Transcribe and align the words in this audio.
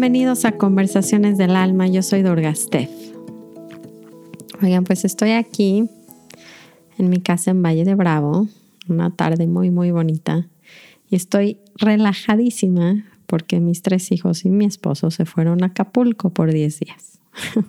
Bienvenidos 0.00 0.44
a 0.44 0.52
Conversaciones 0.52 1.38
del 1.38 1.56
Alma, 1.56 1.88
yo 1.88 2.02
soy 2.02 2.22
Dorgastef. 2.22 2.88
Oigan, 4.62 4.84
pues 4.84 5.04
estoy 5.04 5.32
aquí 5.32 5.90
en 6.98 7.10
mi 7.10 7.20
casa 7.20 7.50
en 7.50 7.60
Valle 7.64 7.84
de 7.84 7.96
Bravo, 7.96 8.46
una 8.88 9.10
tarde 9.10 9.48
muy, 9.48 9.72
muy 9.72 9.90
bonita, 9.90 10.46
y 11.10 11.16
estoy 11.16 11.58
relajadísima 11.74 13.06
porque 13.26 13.58
mis 13.58 13.82
tres 13.82 14.12
hijos 14.12 14.44
y 14.44 14.50
mi 14.50 14.66
esposo 14.66 15.10
se 15.10 15.24
fueron 15.24 15.64
a 15.64 15.66
Acapulco 15.66 16.30
por 16.30 16.52
10 16.52 16.78
días. 16.78 17.18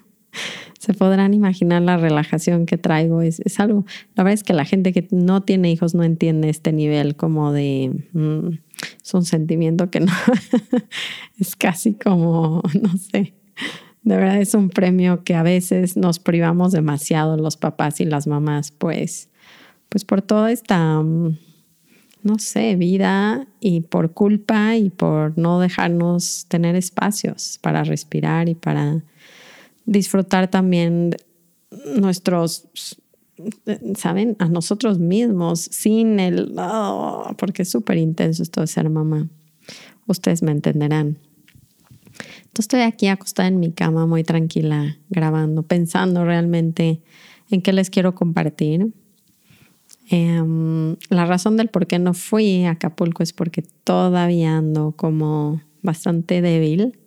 se 0.79 0.93
podrán 0.93 1.33
imaginar 1.33 1.81
la 1.81 1.97
relajación 1.97 2.67
que 2.67 2.77
traigo. 2.77 3.23
Es, 3.23 3.59
algo, 3.59 3.85
la 4.13 4.23
verdad 4.23 4.35
es 4.35 4.43
que 4.43 4.53
la 4.53 4.65
gente 4.65 4.93
que 4.93 5.07
no 5.09 5.41
tiene 5.41 5.71
hijos 5.71 5.95
no 5.95 6.03
entiende 6.03 6.49
este 6.49 6.73
nivel 6.73 7.15
como 7.15 7.51
de, 7.51 8.05
mm, 8.13 8.49
es 9.03 9.13
un 9.13 9.25
sentimiento 9.25 9.89
que 9.89 9.99
no, 10.01 10.13
es 11.39 11.55
casi 11.55 11.93
como, 11.93 12.61
no 12.81 12.97
sé, 12.97 13.33
de 14.03 14.17
verdad 14.17 14.41
es 14.41 14.53
un 14.53 14.69
premio 14.69 15.23
que 15.23 15.35
a 15.35 15.43
veces 15.43 15.97
nos 15.97 16.19
privamos 16.19 16.71
demasiado 16.71 17.37
los 17.37 17.57
papás 17.57 17.99
y 18.01 18.05
las 18.05 18.27
mamás, 18.27 18.71
pues, 18.71 19.29
pues 19.89 20.05
por 20.05 20.21
toda 20.21 20.51
esta, 20.51 21.01
mm, 21.01 21.37
no 22.23 22.39
sé, 22.39 22.75
vida 22.75 23.47
y 23.59 23.81
por 23.81 24.13
culpa 24.13 24.75
y 24.75 24.89
por 24.89 25.37
no 25.37 25.59
dejarnos 25.59 26.45
tener 26.47 26.75
espacios 26.75 27.59
para 27.61 27.83
respirar 27.83 28.49
y 28.49 28.55
para 28.55 29.03
disfrutar 29.85 30.49
también 30.49 31.15
nuestros, 31.95 32.67
¿saben? 33.95 34.35
A 34.39 34.47
nosotros 34.47 34.99
mismos, 34.99 35.61
sin 35.61 36.19
el, 36.19 36.53
oh, 36.57 37.33
porque 37.37 37.63
es 37.63 37.69
súper 37.69 37.97
intenso 37.97 38.43
esto 38.43 38.61
de 38.61 38.67
ser 38.67 38.89
mamá. 38.89 39.27
Ustedes 40.07 40.41
me 40.43 40.51
entenderán. 40.51 41.17
Entonces 42.39 42.65
estoy 42.65 42.81
aquí 42.81 43.07
acostada 43.07 43.47
en 43.47 43.59
mi 43.59 43.71
cama 43.71 44.05
muy 44.05 44.23
tranquila, 44.23 44.97
grabando, 45.09 45.63
pensando 45.63 46.25
realmente 46.25 47.01
en 47.49 47.61
qué 47.61 47.73
les 47.73 47.89
quiero 47.89 48.15
compartir. 48.15 48.93
Em, 50.09 50.95
la 51.09 51.25
razón 51.25 51.55
del 51.55 51.69
por 51.69 51.85
qué 51.85 51.99
no 51.99 52.13
fui 52.13 52.65
a 52.65 52.71
Acapulco 52.71 53.21
es 53.21 53.31
porque 53.31 53.61
todavía 53.83 54.57
ando 54.57 54.93
como 54.97 55.61
bastante 55.81 56.41
débil 56.41 56.99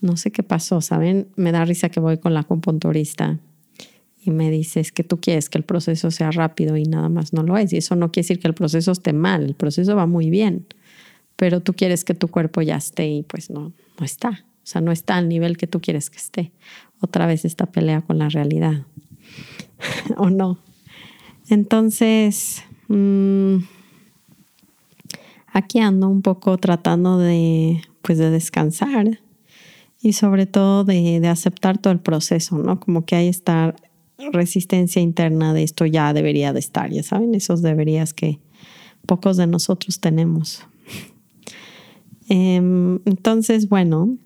no 0.00 0.16
sé 0.16 0.30
qué 0.30 0.42
pasó, 0.42 0.80
¿saben? 0.80 1.28
Me 1.36 1.52
da 1.52 1.64
risa 1.64 1.88
que 1.88 2.00
voy 2.00 2.18
con 2.18 2.34
la 2.34 2.40
acupunturista 2.40 3.38
y 4.28 4.30
me 4.30 4.50
dices 4.50 4.92
que 4.92 5.02
tú 5.04 5.20
quieres 5.20 5.48
que 5.48 5.56
el 5.56 5.64
proceso 5.64 6.10
sea 6.10 6.30
rápido 6.30 6.76
y 6.76 6.84
nada 6.84 7.08
más 7.08 7.32
no 7.32 7.42
lo 7.42 7.56
es. 7.56 7.72
Y 7.72 7.78
eso 7.78 7.96
no 7.96 8.12
quiere 8.12 8.24
decir 8.24 8.38
que 8.38 8.48
el 8.48 8.54
proceso 8.54 8.92
esté 8.92 9.14
mal, 9.14 9.42
el 9.42 9.54
proceso 9.54 9.96
va 9.96 10.06
muy 10.06 10.28
bien, 10.28 10.66
pero 11.36 11.60
tú 11.60 11.72
quieres 11.72 12.04
que 12.04 12.12
tu 12.12 12.28
cuerpo 12.28 12.60
ya 12.60 12.76
esté 12.76 13.08
y 13.08 13.22
pues 13.22 13.48
no, 13.48 13.72
no 13.98 14.04
está. 14.04 14.44
O 14.62 14.70
sea, 14.70 14.82
no 14.82 14.92
está 14.92 15.16
al 15.16 15.30
nivel 15.30 15.56
que 15.56 15.66
tú 15.66 15.80
quieres 15.80 16.10
que 16.10 16.18
esté. 16.18 16.52
Otra 17.00 17.26
vez 17.26 17.46
esta 17.46 17.64
pelea 17.64 18.02
con 18.02 18.18
la 18.18 18.28
realidad. 18.28 18.84
¿O 20.18 20.28
no? 20.28 20.58
Entonces, 21.48 22.62
mm, 22.88 23.56
aquí 25.54 25.78
ando 25.78 26.08
un 26.08 26.20
poco 26.20 26.58
tratando 26.58 27.16
de, 27.16 27.80
pues 28.02 28.18
de 28.18 28.28
descansar 28.28 29.20
y 30.02 30.12
sobre 30.12 30.46
todo 30.46 30.84
de, 30.84 31.26
aceptar 31.28 31.78
todo 31.78 31.92
el 31.92 32.00
proceso, 32.00 32.58
¿no? 32.58 32.78
Como 32.78 33.04
que 33.04 33.16
hay 33.16 33.28
esta 33.28 33.74
resistencia 34.32 35.00
interna 35.00 35.54
de 35.54 35.62
esto 35.62 35.86
ya 35.86 36.12
debería 36.12 36.52
de 36.52 36.60
estar, 36.60 36.90
ya 36.90 37.02
saben, 37.02 37.34
esos 37.34 37.62
deberías 37.62 38.12
que 38.12 38.40
pocos 39.06 39.36
de 39.36 39.46
nosotros 39.46 40.00
tenemos. 40.00 40.66
Em, 42.28 42.98
entonces, 43.06 43.68
bueno, 43.68 44.16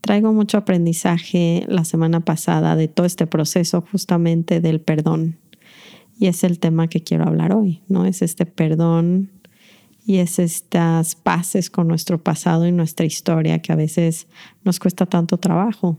traigo 0.00 0.32
mucho 0.32 0.56
aprendizaje 0.56 1.64
la 1.68 1.84
semana 1.84 2.20
pasada 2.20 2.74
de 2.74 2.88
todo 2.88 3.04
este 3.06 3.26
proceso 3.26 3.84
justamente 3.92 4.60
del 4.60 4.80
perdón. 4.80 5.38
Y 6.18 6.26
es 6.26 6.44
el 6.44 6.58
tema 6.58 6.88
que 6.88 7.02
quiero 7.02 7.26
hablar 7.26 7.52
hoy, 7.52 7.82
¿no? 7.88 8.06
Es 8.06 8.22
este 8.22 8.46
perdón 8.46 9.30
y 10.06 10.18
es 10.18 10.38
estas 10.38 11.14
paces 11.14 11.68
con 11.70 11.88
nuestro 11.88 12.22
pasado 12.22 12.66
y 12.66 12.72
nuestra 12.72 13.06
historia 13.06 13.60
que 13.60 13.72
a 13.72 13.76
veces 13.76 14.26
nos 14.64 14.78
cuesta 14.78 15.06
tanto 15.06 15.38
trabajo. 15.38 15.98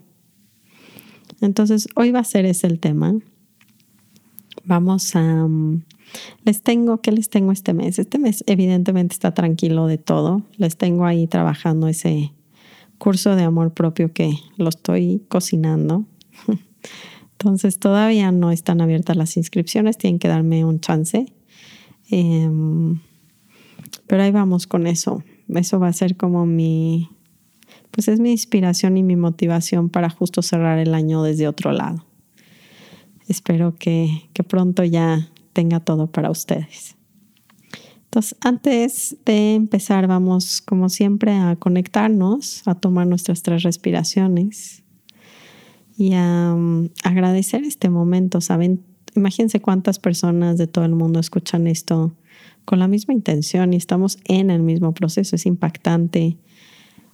Entonces, 1.41 1.87
hoy 1.95 2.11
va 2.11 2.19
a 2.19 2.23
ser 2.23 2.45
ese 2.45 2.67
el 2.67 2.79
tema. 2.79 3.15
Vamos 4.65 5.15
a... 5.15 5.47
Mm, 5.47 5.83
les 6.43 6.61
tengo, 6.61 7.01
¿qué 7.01 7.11
les 7.11 7.29
tengo 7.29 7.51
este 7.51 7.73
mes? 7.73 7.99
Este 7.99 8.19
mes 8.19 8.43
evidentemente 8.47 9.13
está 9.13 9.33
tranquilo 9.33 9.87
de 9.87 9.97
todo. 9.97 10.43
Les 10.57 10.77
tengo 10.77 11.05
ahí 11.05 11.27
trabajando 11.27 11.87
ese 11.87 12.33
curso 12.97 13.35
de 13.35 13.43
amor 13.43 13.73
propio 13.73 14.13
que 14.13 14.37
lo 14.57 14.69
estoy 14.69 15.23
cocinando. 15.27 16.05
Entonces 17.31 17.79
todavía 17.79 18.31
no 18.31 18.51
están 18.51 18.79
abiertas 18.79 19.17
las 19.17 19.35
inscripciones, 19.37 19.97
tienen 19.97 20.19
que 20.19 20.27
darme 20.27 20.63
un 20.63 20.79
chance. 20.79 21.25
Eh, 22.11 22.49
pero 24.07 24.23
ahí 24.23 24.31
vamos 24.31 24.67
con 24.67 24.87
eso. 24.87 25.23
Eso 25.49 25.79
va 25.79 25.87
a 25.87 25.93
ser 25.93 26.15
como 26.15 26.45
mi, 26.45 27.09
pues 27.93 28.07
es 28.07 28.19
mi 28.19 28.31
inspiración 28.31 28.97
y 28.97 29.03
mi 29.03 29.15
motivación 29.15 29.87
para 29.87 30.09
justo 30.09 30.41
cerrar 30.41 30.79
el 30.79 30.95
año 30.95 31.21
desde 31.21 31.47
otro 31.47 31.71
lado. 31.71 32.03
Espero 33.27 33.75
que, 33.75 34.29
que 34.33 34.43
pronto 34.43 34.83
ya 34.83 35.29
tenga 35.53 35.79
todo 35.79 36.07
para 36.07 36.31
ustedes. 36.31 36.95
Entonces, 38.05 38.35
antes 38.41 39.17
de 39.25 39.53
empezar, 39.53 40.07
vamos 40.07 40.61
como 40.61 40.89
siempre 40.89 41.33
a 41.33 41.55
conectarnos, 41.55 42.67
a 42.67 42.73
tomar 42.73 43.05
nuestras 43.05 43.43
tres 43.43 43.61
respiraciones 43.61 44.83
y 45.95 46.13
a 46.13 46.53
um, 46.55 46.89
agradecer 47.03 47.63
este 47.63 47.89
momento. 47.89 48.41
Saben, 48.41 48.83
imagínense 49.15 49.61
cuántas 49.61 49.99
personas 49.99 50.57
de 50.57 50.65
todo 50.65 50.85
el 50.85 50.95
mundo 50.95 51.19
escuchan 51.19 51.67
esto 51.67 52.15
con 52.65 52.79
la 52.79 52.87
misma 52.87 53.13
intención 53.13 53.73
y 53.73 53.75
estamos 53.75 54.17
en 54.25 54.49
el 54.49 54.63
mismo 54.63 54.95
proceso. 54.95 55.35
Es 55.35 55.45
impactante 55.45 56.37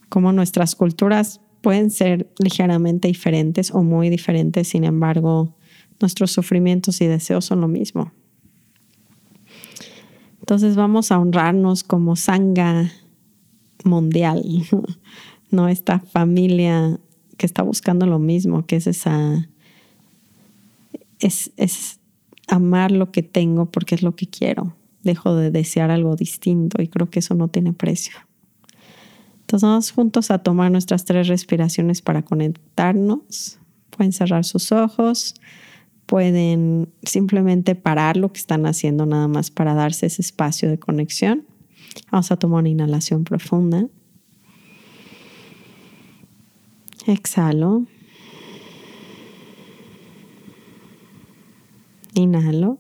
cómo 0.10 0.32
nuestras 0.34 0.76
culturas 0.76 1.42
pueden 1.62 1.92
ser 1.92 2.30
ligeramente 2.40 3.08
diferentes 3.08 3.72
o 3.72 3.84
muy 3.84 4.10
diferentes, 4.10 4.68
sin 4.68 4.84
embargo, 4.84 5.56
nuestros 6.00 6.32
sufrimientos 6.32 7.02
y 7.02 7.08
deseos 7.08 7.46
son 7.46 7.62
lo 7.62 7.68
mismo. 7.68 8.12
Entonces 10.40 10.76
vamos 10.76 11.12
a 11.12 11.20
honrarnos 11.20 11.84
como 11.84 12.16
sanga 12.16 12.92
mundial, 13.84 14.44
no 15.52 15.68
esta 15.68 16.00
familia 16.00 17.00
que 17.38 17.46
está 17.46 17.62
buscando 17.62 18.06
lo 18.06 18.20
mismo, 18.20 18.66
que 18.66 18.78
es 18.78 18.88
esa, 18.88 19.50
es, 21.20 21.52
es 21.56 22.00
amar 22.48 22.92
lo 22.92 23.12
que 23.12 23.24
tengo 23.24 23.68
porque 23.68 23.96
es 23.96 24.04
lo 24.04 24.16
que 24.16 24.28
quiero 24.28 24.76
dejo 25.04 25.36
de 25.36 25.52
desear 25.52 25.92
algo 25.92 26.16
distinto 26.16 26.82
y 26.82 26.88
creo 26.88 27.10
que 27.10 27.20
eso 27.20 27.36
no 27.36 27.48
tiene 27.48 27.74
precio. 27.74 28.14
Entonces 29.50 29.68
vamos 29.68 29.90
juntos 29.90 30.30
a 30.30 30.38
tomar 30.38 30.70
nuestras 30.70 31.06
tres 31.06 31.28
respiraciones 31.28 32.04
para 32.04 32.22
conectarnos. 32.22 33.58
Pueden 33.90 34.14
cerrar 34.14 34.46
sus 34.46 34.72
ojos, 34.72 35.34
pueden 36.06 36.94
simplemente 37.02 37.74
parar 37.74 38.16
lo 38.16 38.32
que 38.32 38.38
están 38.38 38.68
haciendo 38.68 39.08
nada 39.08 39.28
más 39.28 39.50
para 39.50 39.74
darse 39.74 40.06
ese 40.06 40.22
espacio 40.22 40.70
de 40.70 40.78
conexión. 40.78 41.48
Vamos 42.12 42.32
a 42.32 42.38
tomar 42.38 42.60
una 42.60 42.70
inhalación 42.70 43.24
profunda. 43.24 43.88
Exhalo. 47.08 47.88
Inhalo. 52.14 52.78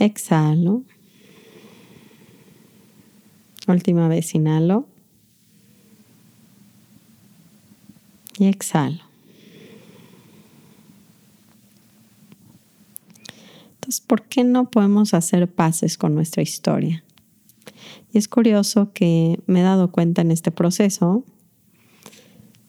Exhalo. 0.00 0.82
Última 3.70 4.08
vez 4.08 4.34
inhalo. 4.34 4.88
Y 8.38 8.46
exhalo. 8.46 9.02
Entonces, 13.74 14.00
¿por 14.00 14.22
qué 14.22 14.44
no 14.44 14.70
podemos 14.70 15.14
hacer 15.14 15.52
paces 15.52 15.98
con 15.98 16.14
nuestra 16.14 16.42
historia? 16.42 17.04
Y 18.12 18.18
es 18.18 18.28
curioso 18.28 18.92
que 18.92 19.40
me 19.46 19.60
he 19.60 19.62
dado 19.62 19.92
cuenta 19.92 20.22
en 20.22 20.30
este 20.30 20.50
proceso 20.50 21.24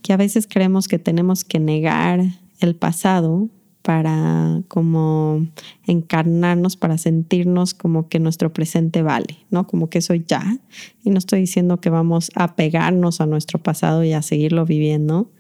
que 0.02 0.14
a 0.14 0.18
veces 0.18 0.48
creemos 0.48 0.88
que 0.88 1.00
tenemos 1.00 1.44
que 1.44 1.60
negar 1.60 2.22
el 2.60 2.76
pasado 2.76 3.50
para 3.82 4.62
como 4.68 5.48
encarnarnos, 5.86 6.78
para 6.78 6.98
sentirnos 6.98 7.74
como 7.74 8.10
que 8.10 8.20
nuestro 8.20 8.54
presente 8.54 9.02
vale, 9.02 9.46
¿no? 9.50 9.68
Como 9.68 9.90
que 9.90 10.00
eso 10.00 10.14
ya. 10.14 10.58
Y 11.04 11.10
no 11.10 11.18
estoy 11.18 11.42
diciendo 11.42 11.82
que 11.82 11.90
vamos 11.90 12.32
a 12.36 12.56
pegarnos 12.56 13.22
a 13.22 13.26
nuestro 13.26 13.60
pasado 13.60 14.04
y 14.04 14.14
a 14.14 14.22
seguirlo 14.22 14.66
viviendo. 14.66 15.32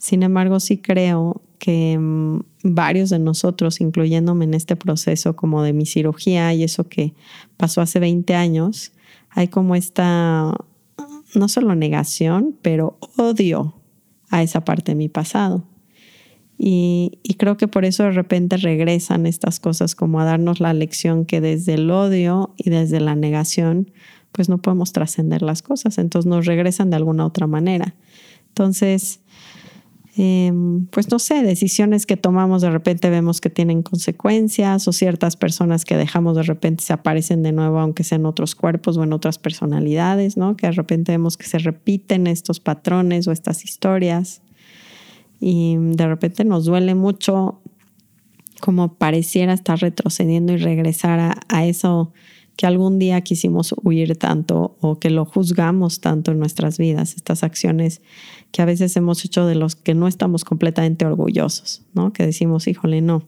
Sin 0.00 0.22
embargo, 0.22 0.60
sí 0.60 0.78
creo 0.78 1.42
que 1.58 1.96
mm, 1.98 2.40
varios 2.64 3.10
de 3.10 3.18
nosotros, 3.18 3.80
incluyéndome 3.80 4.44
en 4.44 4.54
este 4.54 4.76
proceso 4.76 5.36
como 5.36 5.62
de 5.62 5.72
mi 5.72 5.86
cirugía 5.86 6.52
y 6.54 6.64
eso 6.64 6.88
que 6.88 7.14
pasó 7.56 7.80
hace 7.80 8.00
20 8.00 8.34
años, 8.34 8.92
hay 9.30 9.48
como 9.48 9.74
esta, 9.74 10.54
no 11.34 11.48
solo 11.48 11.74
negación, 11.74 12.56
pero 12.62 12.98
odio 13.16 13.74
a 14.30 14.42
esa 14.42 14.64
parte 14.64 14.92
de 14.92 14.96
mi 14.96 15.08
pasado. 15.08 15.64
Y, 16.64 17.18
creo 17.38 17.56
que 17.56 17.66
por 17.66 17.84
eso 17.84 18.04
de 18.04 18.12
repente 18.12 18.56
regresan 18.56 19.26
estas 19.26 19.58
cosas 19.58 19.96
como 19.96 20.20
a 20.20 20.24
darnos 20.24 20.60
la 20.60 20.72
lección 20.72 21.24
que 21.24 21.40
desde 21.40 21.74
el 21.74 21.90
odio 21.90 22.54
y 22.56 22.70
desde 22.70 23.00
la 23.00 23.16
negación, 23.16 23.90
pues 24.30 24.48
no 24.48 24.58
podemos 24.58 24.92
trascender 24.92 25.42
las 25.42 25.60
cosas. 25.60 25.98
Entonces 25.98 26.28
nos 26.28 26.46
regresan 26.46 26.90
de 26.90 26.96
alguna 26.96 27.26
otra 27.26 27.48
manera. 27.48 27.96
Entonces, 28.46 29.22
Em, 30.14 30.84
pues 30.88 31.10
no 31.10 31.18
sé, 31.18 31.42
decisiones 31.42 32.04
que 32.04 32.18
tomamos 32.18 32.60
de 32.60 32.70
repente 32.70 33.08
vemos 33.08 33.40
que 33.40 33.48
tienen 33.48 33.82
consecuencias 33.82 34.86
o 34.86 34.92
ciertas 34.92 35.36
personas 35.36 35.86
que 35.86 35.96
dejamos 35.96 36.36
de 36.36 36.42
repente 36.42 36.84
se 36.84 36.92
aparecen 36.92 37.42
de 37.42 37.52
nuevo 37.52 37.78
aunque 37.78 38.04
sean 38.04 38.26
otros 38.26 38.54
cuerpos 38.54 38.98
o 38.98 39.04
en 39.04 39.14
otras 39.14 39.38
personalidades, 39.38 40.36
¿no? 40.36 40.54
Que 40.54 40.66
de 40.66 40.72
repente 40.72 41.12
vemos 41.12 41.38
que 41.38 41.46
se 41.46 41.58
repiten 41.58 42.26
estos 42.26 42.60
patrones 42.60 43.26
o 43.26 43.32
estas 43.32 43.64
historias 43.64 44.42
y 45.44 45.74
de 45.76 46.06
repente 46.06 46.44
nos 46.44 46.66
duele 46.66 46.94
mucho 46.94 47.60
como 48.60 48.94
pareciera 48.94 49.52
estar 49.52 49.80
retrocediendo 49.80 50.52
y 50.52 50.56
regresar 50.56 51.36
a, 51.48 51.66
eso 51.66 52.12
que 52.56 52.64
algún 52.64 53.00
día 53.00 53.20
quisimos 53.22 53.74
huir 53.82 54.16
tanto 54.16 54.76
o 54.80 55.00
que 55.00 55.10
lo 55.10 55.24
juzgamos 55.24 56.00
tanto 56.00 56.30
en 56.30 56.38
nuestras 56.38 56.78
vidas, 56.78 57.16
estas 57.16 57.42
acciones 57.42 58.02
que 58.52 58.62
a 58.62 58.66
veces 58.66 58.96
hemos 58.96 59.24
hecho 59.24 59.44
de 59.44 59.56
los 59.56 59.74
que 59.74 59.94
no 59.94 60.06
estamos 60.06 60.44
completamente 60.44 61.04
orgullosos, 61.04 61.82
¿no? 61.92 62.12
Que 62.12 62.24
decimos, 62.24 62.68
híjole, 62.68 63.00
no. 63.00 63.26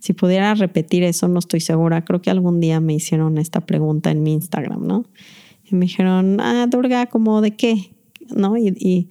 Si 0.00 0.14
pudiera 0.14 0.52
repetir 0.56 1.04
eso, 1.04 1.28
no 1.28 1.38
estoy 1.38 1.60
segura. 1.60 2.04
Creo 2.04 2.22
que 2.22 2.30
algún 2.30 2.58
día 2.58 2.80
me 2.80 2.94
hicieron 2.94 3.38
esta 3.38 3.60
pregunta 3.66 4.10
en 4.10 4.24
mi 4.24 4.32
Instagram, 4.32 4.84
¿no? 4.84 5.04
Y 5.64 5.76
me 5.76 5.86
dijeron, 5.86 6.40
ah, 6.40 6.66
Durga, 6.68 7.06
¿cómo 7.06 7.40
de 7.40 7.54
qué? 7.54 7.94
¿No? 8.34 8.56
Y, 8.56 8.74
y 8.80 9.10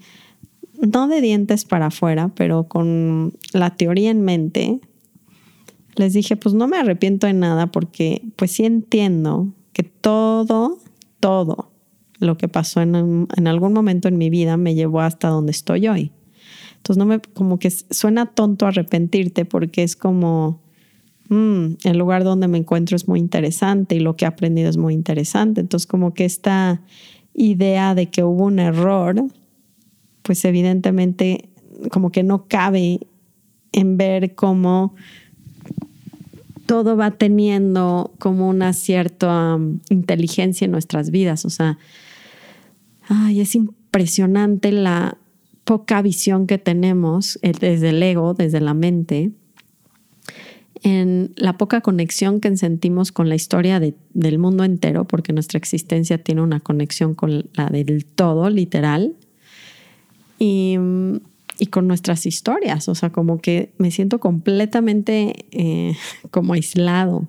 no 0.81 1.07
de 1.07 1.21
dientes 1.21 1.65
para 1.65 1.87
afuera, 1.87 2.31
pero 2.35 2.65
con 2.65 3.33
la 3.53 3.75
teoría 3.75 4.11
en 4.11 4.21
mente, 4.21 4.79
les 5.95 6.13
dije, 6.13 6.35
pues 6.35 6.53
no 6.53 6.67
me 6.67 6.77
arrepiento 6.77 7.27
de 7.27 7.33
nada 7.33 7.67
porque 7.67 8.21
pues 8.35 8.51
sí 8.51 8.65
entiendo 8.65 9.53
que 9.73 9.83
todo, 9.83 10.79
todo 11.19 11.71
lo 12.19 12.37
que 12.37 12.47
pasó 12.47 12.81
en, 12.81 13.27
algún 13.47 13.73
momento 13.73 14.07
en 14.07 14.17
mi 14.17 14.29
vida 14.29 14.57
me 14.57 14.75
llevó 14.75 15.01
hasta 15.01 15.29
donde 15.29 15.51
estoy 15.51 15.87
hoy. 15.87 16.11
Entonces 16.77 16.97
no 16.97 17.05
me, 17.05 17.19
como 17.19 17.59
que 17.59 17.71
suena 17.71 18.27
tonto 18.27 18.67
arrepentirte 18.67 19.45
porque 19.45 19.83
es 19.83 19.95
como, 19.95 20.61
mm, 21.29 21.65
el 21.83 21.97
lugar 21.97 22.23
donde 22.23 22.47
me 22.47 22.57
encuentro 22.57 22.95
es 22.95 23.07
muy 23.07 23.19
interesante 23.19 23.95
y 23.95 23.99
lo 23.99 24.15
que 24.15 24.25
he 24.25 24.27
aprendido 24.27 24.69
es 24.69 24.77
muy 24.77 24.93
interesante. 24.93 25.61
Entonces 25.61 25.87
como 25.87 26.13
que 26.13 26.25
esta 26.25 26.81
idea 27.33 27.95
de 27.95 28.07
que 28.07 28.23
hubo 28.23 28.45
un 28.45 28.59
error, 28.59 29.25
pues 30.25 30.43
evidentemente 30.43 31.49
como 31.91 32.11
que 32.11 32.23
no 32.23 32.47
cabe 32.47 32.99
en 33.71 33.97
ver 33.97 34.33
cómo 34.33 34.95
todo 36.65 36.97
va 36.97 37.11
teniendo 37.11 38.11
como 38.17 38.49
una 38.49 38.73
cierta 38.73 39.55
um, 39.55 39.79
inteligencia 39.89 40.65
en 40.65 40.71
nuestras 40.71 41.11
vidas. 41.11 41.45
O 41.45 41.51
sea, 41.51 41.77
ay, 43.07 43.39
es 43.39 43.53
impresionante 43.53 44.71
la 44.71 45.17
poca 45.63 46.01
visión 46.01 46.47
que 46.47 46.57
tenemos 46.57 47.39
desde 47.41 47.89
el 47.89 48.01
ego, 48.01 48.33
desde 48.33 48.61
la 48.61 48.73
mente, 48.73 49.31
en 50.81 51.33
la 51.35 51.57
poca 51.57 51.81
conexión 51.81 52.39
que 52.39 52.55
sentimos 52.57 53.11
con 53.11 53.29
la 53.29 53.35
historia 53.35 53.79
del 53.79 54.39
mundo 54.39 54.63
entero, 54.63 55.05
porque 55.05 55.33
nuestra 55.33 55.57
existencia 55.57 56.19
tiene 56.19 56.41
una 56.41 56.59
conexión 56.59 57.15
con 57.15 57.49
la 57.53 57.67
del 57.67 58.05
todo, 58.05 58.49
literal. 58.49 59.15
Y 60.37 60.77
y 61.57 61.67
con 61.67 61.87
nuestras 61.87 62.25
historias. 62.25 62.89
O 62.89 62.95
sea, 62.95 63.11
como 63.11 63.39
que 63.39 63.71
me 63.77 63.91
siento 63.91 64.19
completamente 64.19 65.45
eh, 65.51 65.95
como 66.31 66.53
aislado. 66.53 67.27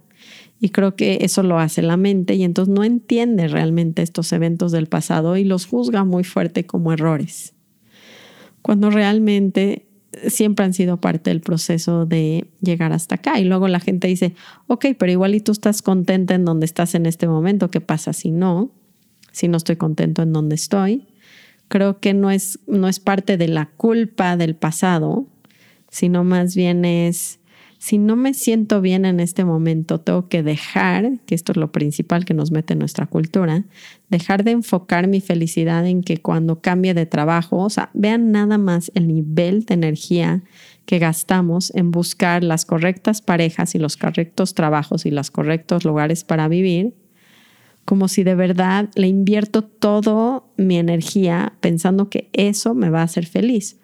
Y 0.59 0.71
creo 0.71 0.97
que 0.97 1.19
eso 1.21 1.43
lo 1.43 1.59
hace 1.59 1.83
la 1.83 1.99
mente 1.99 2.35
y 2.35 2.43
entonces 2.43 2.75
no 2.75 2.83
entiende 2.83 3.47
realmente 3.47 4.01
estos 4.01 4.33
eventos 4.33 4.73
del 4.73 4.87
pasado 4.87 5.37
y 5.37 5.45
los 5.45 5.67
juzga 5.67 6.05
muy 6.05 6.25
fuerte 6.25 6.65
como 6.65 6.93
errores. 6.93 7.53
Cuando 8.63 8.89
realmente 8.89 9.87
siempre 10.29 10.65
han 10.65 10.73
sido 10.73 10.99
parte 10.99 11.29
del 11.29 11.43
proceso 11.43 12.07
de 12.07 12.47
llegar 12.63 12.95
hasta 12.95 13.17
acá. 13.17 13.39
Y 13.39 13.45
luego 13.45 13.69
la 13.69 13.81
gente 13.81 14.09
dice, 14.09 14.35
ok, 14.67 14.87
pero 14.99 15.13
igual 15.13 15.35
y 15.35 15.41
tú 15.41 15.53
estás 15.53 15.83
contenta 15.83 16.35
en 16.35 16.47
donde 16.47 16.65
estás 16.65 16.95
en 16.95 17.05
este 17.05 17.29
momento, 17.29 17.71
¿qué 17.71 17.83
pasa 17.83 18.15
si 18.15 18.31
no? 18.31 18.71
Si 19.33 19.49
no 19.49 19.59
estoy 19.59 19.77
contento 19.77 20.23
en 20.23 20.33
donde 20.33 20.55
estoy 20.55 21.07
creo 21.69 22.01
que 22.01 22.15
no 22.15 22.31
es, 22.31 22.61
no 22.67 22.89
es 22.89 23.01
parte 23.01 23.37
de 23.37 23.49
la 23.49 23.67
culpa 23.67 24.37
del 24.37 24.55
pasado, 24.55 25.27
sino 25.91 26.25
más 26.25 26.55
bien 26.55 26.85
es, 26.85 27.41
si 27.79 27.99
no 27.99 28.17
me 28.17 28.35
siento 28.35 28.81
bien 28.81 29.05
en 29.05 29.21
este 29.21 29.45
momento, 29.45 30.01
tengo 30.01 30.29
que 30.29 30.43
dejar, 30.43 31.19
que 31.27 31.35
esto 31.35 31.53
es 31.53 31.59
lo 31.59 31.73
principal 31.73 32.25
que 32.25 32.35
nos 32.35 32.51
mete 32.51 32.73
en 32.73 32.79
nuestra 32.79 33.07
cultura, 33.07 33.65
dejar 34.09 34.45
de 34.45 34.53
enfocar 34.53 35.09
mi 35.09 35.21
felicidad 35.21 35.87
en 35.87 36.03
que 36.03 36.19
cuando 36.19 36.61
cambie 36.61 36.95
de 36.95 37.07
trabajo, 37.07 37.59
o 37.59 37.71
sea, 37.71 37.91
vean 37.95 38.33
nada 38.33 38.59
más 38.59 38.91
el 38.95 39.09
nivel 39.09 39.65
de 39.65 39.75
energía 39.75 40.43
que 40.85 40.99
gastamos 40.99 41.75
en 41.75 41.91
buscar 41.91 42.45
las 42.45 42.65
correctas 42.65 43.23
parejas 43.23 43.75
y 43.75 43.79
los 43.79 43.97
correctos 43.97 44.55
trabajos 44.55 45.05
y 45.05 45.11
los 45.11 45.31
correctos 45.31 45.85
lugares 45.85 46.25
para 46.25 46.49
vivir 46.49 46.95
como 47.87 48.09
si 48.09 48.25
de 48.25 48.35
verdad 48.35 48.91
le 48.97 49.07
invierto 49.07 49.63
todo 49.63 50.53
mi 50.59 50.77
energía 50.77 51.55
pensando 51.61 52.11
que 52.11 52.29
eso 52.33 52.75
me 52.75 52.91
va 52.91 53.01
a 53.01 53.05
hacer 53.05 53.27
feliz. 53.27 53.79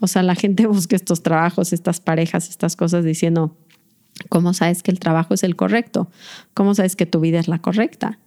O 0.00 0.08
sea, 0.08 0.22
la 0.22 0.34
gente 0.34 0.66
busca 0.66 0.96
estos 0.96 1.22
trabajos, 1.22 1.72
estas 1.72 2.00
parejas, 2.00 2.50
estas 2.50 2.76
cosas 2.76 3.04
diciendo, 3.04 3.56
¿cómo 4.28 4.52
sabes 4.52 4.82
que 4.82 4.90
el 4.90 4.98
trabajo 4.98 5.32
es 5.32 5.44
el 5.44 5.56
correcto? 5.56 6.10
¿Cómo 6.52 6.74
sabes 6.74 6.96
que 6.96 7.06
tu 7.06 7.20
vida 7.20 7.38
es 7.38 7.48
la 7.48 7.60
correcta? 7.60 8.18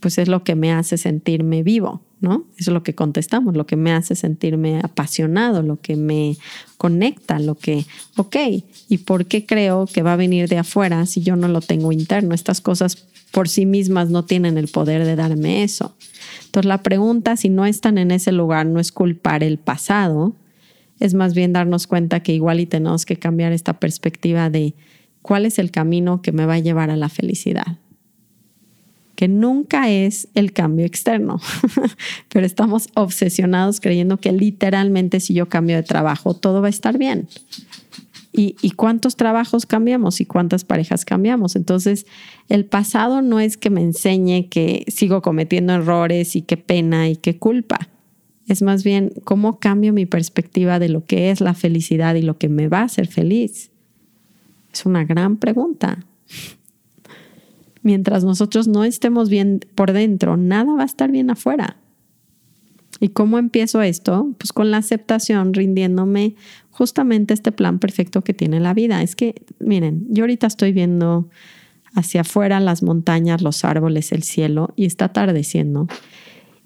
Pues 0.00 0.16
es 0.16 0.26
lo 0.26 0.42
que 0.42 0.56
me 0.56 0.72
hace 0.72 0.96
sentirme 0.96 1.62
vivo, 1.62 2.02
¿no? 2.20 2.44
Eso 2.58 2.70
es 2.70 2.74
lo 2.74 2.82
que 2.82 2.94
contestamos, 2.94 3.56
lo 3.56 3.66
que 3.66 3.76
me 3.76 3.92
hace 3.92 4.14
sentirme 4.14 4.80
apasionado, 4.82 5.62
lo 5.62 5.76
que 5.76 5.96
me 5.96 6.36
conecta, 6.76 7.38
lo 7.38 7.54
que, 7.54 7.86
ok, 8.16 8.36
¿y 8.88 8.98
por 8.98 9.26
qué 9.26 9.46
creo 9.46 9.86
que 9.86 10.02
va 10.02 10.12
a 10.12 10.16
venir 10.16 10.48
de 10.48 10.58
afuera 10.58 11.06
si 11.06 11.22
yo 11.22 11.36
no 11.36 11.48
lo 11.48 11.60
tengo 11.60 11.92
interno? 11.92 12.34
Estas 12.34 12.60
cosas 12.60 12.96
por 13.30 13.48
sí 13.48 13.64
mismas 13.64 14.10
no 14.10 14.24
tienen 14.24 14.58
el 14.58 14.68
poder 14.68 15.04
de 15.04 15.16
darme 15.16 15.62
eso. 15.62 15.94
Entonces 16.44 16.68
la 16.68 16.82
pregunta, 16.82 17.36
si 17.36 17.48
no 17.48 17.64
están 17.64 17.96
en 17.96 18.10
ese 18.10 18.32
lugar, 18.32 18.66
no 18.66 18.80
es 18.80 18.92
culpar 18.92 19.42
el 19.42 19.58
pasado, 19.58 20.34
es 20.98 21.14
más 21.14 21.32
bien 21.32 21.52
darnos 21.52 21.86
cuenta 21.86 22.20
que 22.20 22.34
igual 22.34 22.60
y 22.60 22.66
tenemos 22.66 23.06
que 23.06 23.16
cambiar 23.16 23.52
esta 23.52 23.80
perspectiva 23.80 24.50
de 24.50 24.74
cuál 25.22 25.46
es 25.46 25.58
el 25.58 25.70
camino 25.70 26.20
que 26.20 26.32
me 26.32 26.44
va 26.44 26.54
a 26.54 26.58
llevar 26.58 26.90
a 26.90 26.96
la 26.96 27.08
felicidad. 27.08 27.78
Que 29.20 29.28
nunca 29.28 29.90
es 29.90 30.28
el 30.34 30.54
cambio 30.54 30.86
externo, 30.86 31.42
pero 32.32 32.46
estamos 32.46 32.88
obsesionados 32.94 33.78
creyendo 33.78 34.16
que 34.16 34.32
literalmente 34.32 35.20
si 35.20 35.34
yo 35.34 35.46
cambio 35.46 35.76
de 35.76 35.82
trabajo 35.82 36.32
todo 36.32 36.62
va 36.62 36.68
a 36.68 36.70
estar 36.70 36.96
bien. 36.96 37.28
¿Y, 38.32 38.70
cuántos 38.76 39.16
trabajos 39.16 39.66
cambiamos 39.66 40.22
y 40.22 40.24
cuántas 40.24 40.64
parejas 40.64 41.04
cambiamos? 41.04 41.54
Entonces, 41.54 42.06
el 42.48 42.64
pasado 42.64 43.20
no 43.20 43.40
es 43.40 43.58
que 43.58 43.68
me 43.68 43.82
enseñe 43.82 44.48
que 44.48 44.86
sigo 44.88 45.20
cometiendo 45.20 45.74
errores 45.74 46.34
y 46.34 46.40
qué 46.40 46.56
pena 46.56 47.10
y 47.10 47.16
qué 47.16 47.36
culpa. 47.36 47.90
Es 48.46 48.62
más 48.62 48.84
bien 48.84 49.12
cómo 49.24 49.58
cambio 49.58 49.92
mi 49.92 50.06
perspectiva 50.06 50.78
de 50.78 50.88
lo 50.88 51.04
que 51.04 51.30
es 51.30 51.42
la 51.42 51.52
felicidad 51.52 52.14
y 52.14 52.22
lo 52.22 52.38
que 52.38 52.48
me 52.48 52.68
va 52.68 52.78
a 52.78 52.84
hacer 52.84 53.06
feliz. 53.06 53.70
Es 54.72 54.86
una 54.86 55.04
gran 55.04 55.36
pregunta. 55.36 56.06
Mientras 57.82 58.24
nosotros 58.24 58.68
no 58.68 58.84
estemos 58.84 59.28
bien 59.28 59.60
por 59.74 59.92
dentro, 59.92 60.36
nada 60.36 60.74
va 60.74 60.82
a 60.82 60.86
estar 60.86 61.10
bien 61.10 61.30
afuera. 61.30 61.76
¿Y 63.00 63.08
cómo 63.08 63.38
empiezo 63.38 63.80
esto? 63.80 64.34
Pues 64.38 64.52
con 64.52 64.70
la 64.70 64.76
aceptación, 64.76 65.54
rindiéndome 65.54 66.34
justamente 66.70 67.32
este 67.32 67.50
plan 67.50 67.78
perfecto 67.78 68.22
que 68.22 68.34
tiene 68.34 68.60
la 68.60 68.74
vida. 68.74 69.02
Es 69.02 69.16
que, 69.16 69.42
miren, 69.58 70.06
yo 70.10 70.24
ahorita 70.24 70.46
estoy 70.46 70.72
viendo 70.72 71.28
hacia 71.94 72.20
afuera 72.20 72.60
las 72.60 72.82
montañas, 72.82 73.40
los 73.40 73.64
árboles, 73.64 74.12
el 74.12 74.22
cielo 74.22 74.74
y 74.76 74.84
está 74.84 75.06
atardeciendo. 75.06 75.88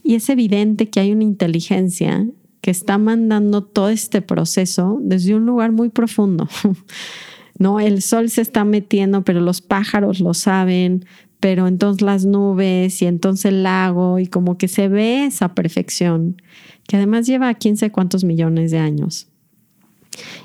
Y 0.03 0.17
es 0.17 0.29
evidente 0.29 0.91
que 0.91 1.01
hay 1.01 1.13
una 1.13 1.25
inteligencia 1.25 2.27
que 2.61 2.71
está 2.71 2.99
mandando 2.99 3.63
todo 3.63 3.89
este 3.89 4.21
proceso 4.21 4.99
desde 5.03 5.35
un 5.35 5.47
lugar 5.47 5.71
muy 5.73 5.89
profundo. 5.89 6.49
No, 7.59 7.81
el 7.81 8.03
sol 8.03 8.31
se 8.31 8.41
está 8.41 8.65
metiendo, 8.65 9.23
pero 9.23 9.41
los 9.41 9.61
pájaros 9.61 10.21
lo 10.21 10.35
saben, 10.35 11.05
pero 11.41 11.67
entonces 11.67 12.03
las 12.03 12.25
nubes 12.25 13.03
y 13.03 13.07
entonces 13.07 13.45
el 13.47 13.63
lago 13.63 14.19
y 14.19 14.27
como 14.27 14.57
que 14.57 14.67
se 14.67 14.89
ve 14.89 15.27
esa 15.27 15.55
perfección, 15.55 16.41
que 16.89 16.97
además 16.97 17.27
lleva 17.27 17.53
quién 17.55 17.77
sé 17.77 17.91
cuántos 17.91 18.25
millones 18.25 18.71
de 18.71 18.79
años. 18.79 19.29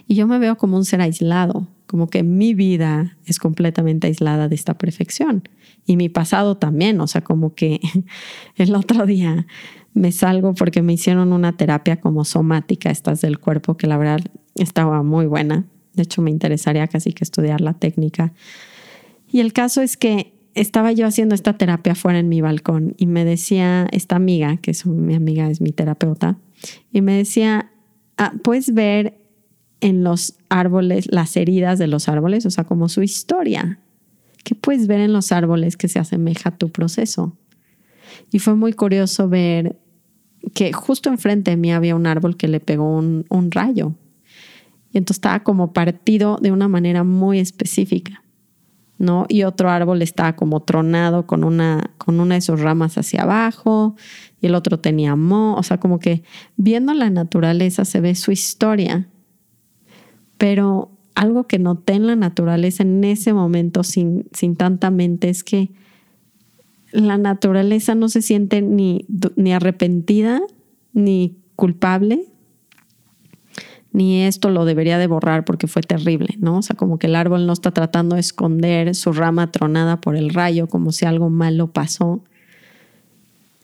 Y 0.08 0.16
yo 0.16 0.28
me 0.28 0.40
veo 0.40 0.58
como 0.58 0.78
un 0.78 0.86
ser 0.86 1.02
aislado, 1.02 1.68
como 1.88 2.10
que 2.10 2.24
mi 2.24 2.54
vida 2.54 3.18
es 3.26 3.40
completamente 3.40 4.08
aislada 4.08 4.48
de 4.48 4.56
esta 4.56 4.78
perfección. 4.78 5.44
Y 5.86 5.98
mi 5.98 6.10
pasado 6.10 6.58
también, 6.58 7.00
o 7.02 7.08
sea, 7.08 7.22
como 7.22 7.56
que 7.56 7.80
el 8.56 8.76
otro 8.76 9.06
día 9.06 9.48
me 9.94 10.12
salgo 10.12 10.54
porque 10.54 10.82
me 10.82 10.94
hicieron 10.94 11.34
una 11.34 11.58
terapia 11.58 12.00
como 12.00 12.26
somática, 12.26 12.92
estas 12.92 13.22
del 13.22 13.40
cuerpo, 13.40 13.78
que 13.78 13.88
la 13.88 13.98
verdad 13.98 14.20
estaba 14.56 15.02
muy 15.02 15.26
buena. 15.26 15.66
De 16.00 16.04
hecho, 16.04 16.22
me 16.22 16.32
interesaría 16.32 16.88
casi 16.88 17.12
que 17.12 17.26
estudiar 17.26 17.60
la 17.60 17.74
técnica. 17.74 18.32
Y 19.30 19.42
el 19.42 19.52
caso 19.52 19.82
es 19.82 19.98
que 19.98 20.32
estaba 20.56 20.94
yo 20.94 21.06
haciendo 21.06 21.36
esta 21.36 21.58
terapia 21.58 21.94
fuera 21.94 22.20
en 22.20 22.30
mi 22.30 22.40
balcón 22.40 22.96
y 22.96 23.06
me 23.06 23.26
decía 23.26 23.86
esta 23.92 24.16
amiga, 24.16 24.56
que 24.56 24.72
es 24.72 24.86
mi 24.86 25.14
amiga, 25.14 25.50
es 25.50 25.60
mi 25.60 25.74
terapeuta, 25.74 26.38
y 26.94 27.02
me 27.02 27.18
decía, 27.18 27.74
ah, 28.18 28.32
puedes 28.46 28.74
ver 28.74 29.20
en 29.82 30.06
los 30.06 30.38
árboles 30.48 31.08
las 31.12 31.36
heridas 31.36 31.80
de 31.80 31.88
los 31.88 32.08
árboles, 32.08 32.46
o 32.46 32.50
sea, 32.50 32.64
como 32.64 32.88
su 32.88 33.04
historia. 33.04 33.80
¿Qué 34.46 34.56
puedes 34.56 34.88
ver 34.88 35.02
en 35.02 35.12
los 35.12 35.34
árboles 35.34 35.76
que 35.76 35.90
se 35.90 36.00
asemeja 36.00 36.48
a 36.48 36.58
tu 36.58 36.72
proceso? 36.72 37.36
Y 38.32 38.40
fue 38.40 38.56
muy 38.56 38.72
curioso 38.72 39.28
ver 39.28 39.78
que 40.54 40.72
justo 40.72 41.10
enfrente 41.10 41.52
de 41.52 41.58
mí 41.58 41.74
había 41.74 41.94
un 41.94 42.08
árbol 42.08 42.38
que 42.38 42.48
le 42.48 42.62
pegó 42.62 42.90
un, 42.90 43.26
un 43.28 43.52
rayo. 43.52 43.96
Y 44.92 44.98
entonces 44.98 45.18
estaba 45.18 45.44
como 45.44 45.74
partido 45.74 46.38
de 46.42 46.52
una 46.52 46.68
manera 46.68 47.04
muy 47.04 47.40
específica. 47.40 48.24
¿no? 49.00 49.26
Y 49.30 49.44
otro 49.44 49.70
árbol 49.70 50.02
estaba 50.02 50.36
como 50.36 50.60
tronado 50.60 51.26
con 51.26 51.46
una, 51.46 51.92
con 51.98 52.20
una 52.20 52.36
de 52.36 52.42
sus 52.42 52.60
ramas 52.60 52.98
hacia 52.98 53.24
abajo 53.24 53.96
y 54.42 54.48
el 54.48 54.56
otro 54.56 54.80
tenía 54.80 55.16
mo, 55.16 55.56
o 55.56 55.64
sea, 55.64 55.80
como 55.80 56.00
que 56.00 56.24
viendo 56.58 56.94
la 56.94 57.10
naturaleza 57.10 57.86
se 57.86 58.02
ve 58.02 58.14
su 58.14 58.32
historia. 58.34 59.08
Pero 60.38 60.92
algo 61.16 61.48
que 61.48 61.60
noté 61.60 61.94
en 61.94 62.08
la 62.08 62.18
naturaleza 62.18 62.84
en 62.84 63.04
ese 63.06 63.34
momento 63.34 63.84
sin, 63.84 64.28
sin 64.34 64.58
tanta 64.58 64.92
mente 64.92 65.30
es 65.30 65.46
que 65.46 65.72
la 66.92 67.18
naturaleza 67.18 67.96
no 67.96 68.10
se 68.10 68.22
siente 68.22 68.62
ni, 68.62 69.06
ni 69.38 69.54
arrepentida 69.54 70.42
ni 70.94 71.38
culpable, 71.56 72.26
ni 73.92 74.22
esto 74.22 74.50
lo 74.50 74.66
debería 74.66 74.98
de 74.98 75.08
borrar 75.08 75.46
porque 75.46 75.68
fue 75.68 75.82
terrible, 75.82 76.36
¿no? 76.40 76.58
O 76.58 76.62
sea, 76.62 76.76
como 76.76 77.00
que 77.00 77.08
el 77.08 77.16
árbol 77.16 77.48
no 77.48 77.54
está 77.54 77.72
tratando 77.72 78.16
de 78.16 78.22
esconder 78.22 78.94
su 78.94 79.14
rama 79.14 79.52
tronada 79.52 80.00
por 80.00 80.16
el 80.16 80.30
rayo, 80.30 80.68
como 80.68 80.92
si 80.92 81.06
algo 81.06 81.30
malo 81.30 81.72
pasó. 81.72 82.24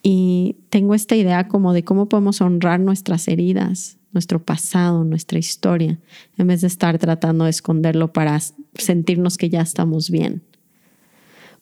Y 0.02 0.56
tengo 0.68 0.94
esta 0.94 1.16
idea 1.16 1.48
como 1.48 1.72
de 1.72 1.84
cómo 1.84 2.08
podemos 2.08 2.40
honrar 2.40 2.80
nuestras 2.80 3.28
heridas, 3.28 3.98
nuestro 4.12 4.42
pasado, 4.42 5.04
nuestra 5.04 5.38
historia, 5.38 5.98
en 6.38 6.46
vez 6.46 6.60
de 6.60 6.66
estar 6.66 6.98
tratando 6.98 7.44
de 7.44 7.50
esconderlo 7.50 8.12
para 8.12 8.38
sentirnos 8.74 9.36
que 9.36 9.48
ya 9.48 9.60
estamos 9.60 10.10
bien. 10.10 10.42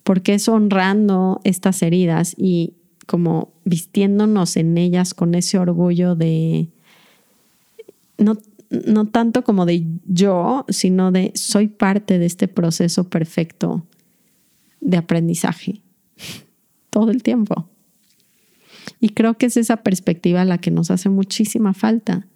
Porque 0.04 0.34
es 0.34 0.48
honrando 0.48 1.40
estas 1.44 1.82
heridas 1.82 2.34
y 2.36 2.74
como 3.06 3.52
vistiéndonos 3.64 4.56
en 4.56 4.78
ellas 4.78 5.12
con 5.12 5.34
ese 5.34 5.58
orgullo 5.58 6.14
de 6.14 6.68
no, 8.18 8.38
no 8.86 9.06
tanto 9.06 9.44
como 9.44 9.66
de 9.66 9.86
yo, 10.06 10.64
sino 10.68 11.12
de 11.12 11.32
soy 11.34 11.68
parte 11.68 12.18
de 12.18 12.26
este 12.26 12.48
proceso 12.48 13.08
perfecto 13.08 13.86
de 14.80 14.96
aprendizaje 14.96 15.82
todo 16.90 17.10
el 17.10 17.22
tiempo. 17.22 17.68
Y 19.00 19.10
creo 19.10 19.34
que 19.34 19.46
es 19.46 19.56
esa 19.56 19.78
perspectiva 19.78 20.44
la 20.44 20.58
que 20.58 20.70
nos 20.70 20.90
hace 20.90 21.08
muchísima 21.08 21.74
falta, 21.74 22.26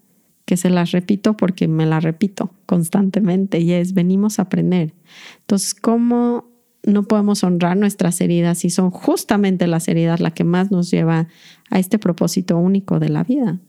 que 0.45 0.57
se 0.57 0.71
las 0.71 0.93
repito 0.93 1.37
porque 1.37 1.69
me 1.69 1.85
la 1.85 2.01
repito 2.01 2.51
constantemente 2.67 3.61
y 3.61 3.73
es 3.73 3.93
venimos 3.93 4.39
a 4.39 4.43
aprender. 4.43 4.95
Entonces, 5.41 5.75
¿cómo 5.75 6.49
no 6.85 7.05
podemos 7.05 7.45
honrar 7.45 7.77
nuestras 7.77 8.21
heridas 8.21 8.59
si 8.59 8.71
son 8.71 8.91
justamente 8.91 9.67
las 9.67 9.89
heridas 9.89 10.21
la 10.21 10.31
que 10.31 10.45
más 10.45 10.71
nos 10.71 10.91
lleva 10.91 11.29
a 11.71 11.79
este 11.79 11.99
propósito 11.99 12.57
único 12.57 12.99
de 12.99 13.11
la 13.11 13.25
vida? 13.25 13.61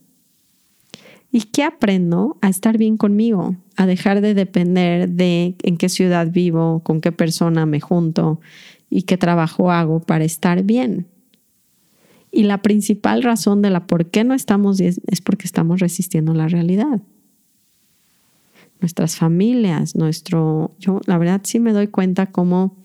¿Y 1.32 1.42
qué 1.44 1.64
aprendo? 1.64 2.38
A 2.42 2.50
estar 2.50 2.78
bien 2.78 2.98
conmigo, 2.98 3.56
a 3.76 3.86
dejar 3.86 4.22
de 4.22 4.34
depender 4.34 5.10
de 5.10 5.56
en 5.64 5.78
qué 5.78 5.90
ciudad 5.90 6.32
vivo, 6.32 6.82
con 6.84 7.02
qué 7.02 7.12
persona 7.12 7.66
me 7.66 7.80
junto 7.80 8.40
y 8.90 9.04
qué 9.04 9.18
trabajo 9.18 9.72
hago 9.72 10.00
para 10.00 10.26
estar 10.26 10.64
bien. 10.64 11.08
Y 12.32 12.44
la 12.44 12.62
principal 12.62 13.24
razón 13.24 13.62
de 13.62 13.70
la 13.70 13.86
por 13.86 14.10
qué 14.10 14.24
no 14.24 14.34
estamos 14.34 14.80
bien 14.80 14.96
es 15.08 15.22
porque 15.22 15.46
estamos 15.46 15.80
resistiendo 15.80 16.34
la 16.34 16.48
realidad. 16.48 17.02
Nuestras 18.82 19.16
familias, 19.16 19.96
nuestro... 19.96 20.76
Yo 20.80 21.02
la 21.06 21.18
verdad 21.18 21.42
sí 21.44 21.60
me 21.60 21.74
doy 21.74 21.88
cuenta 21.88 22.28
cómo 22.28 22.78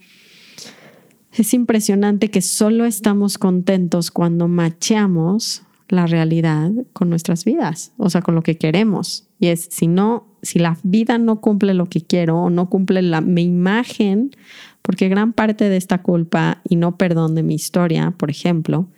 es 1.33 1.55
impresionante 1.55 2.31
que 2.31 2.43
solo 2.43 2.85
estamos 2.85 3.39
contentos 3.39 4.11
cuando 4.11 4.49
macheamos 4.49 5.63
la 5.89 6.07
realidad 6.07 6.71
con 6.93 7.11
nuestras 7.11 7.45
vidas, 7.45 7.93
o 7.97 8.11
sea, 8.11 8.23
con 8.23 8.35
lo 8.35 8.43
que 8.43 8.57
queremos. 8.57 9.29
Y 9.39 9.49
es, 9.49 9.69
si 9.71 9.87
no, 9.87 10.27
si 10.43 10.59
la 10.59 10.79
vida 10.83 11.19
no 11.19 11.41
cumple 11.41 11.75
lo 11.75 11.87
que 11.87 12.01
quiero 12.01 12.39
o 12.39 12.51
no 12.51 12.71
cumple 12.71 13.03
la, 13.03 13.21
mi 13.21 13.43
imagen, 13.43 14.31
porque 14.83 15.09
gran 15.09 15.33
parte 15.33 15.69
de 15.69 15.77
esta 15.77 16.03
culpa 16.03 16.61
y 16.69 16.77
no 16.77 16.97
perdón 16.97 17.35
de 17.35 17.43
mi 17.43 17.55
historia, 17.55 18.13
por 18.13 18.31
ejemplo, 18.31 18.89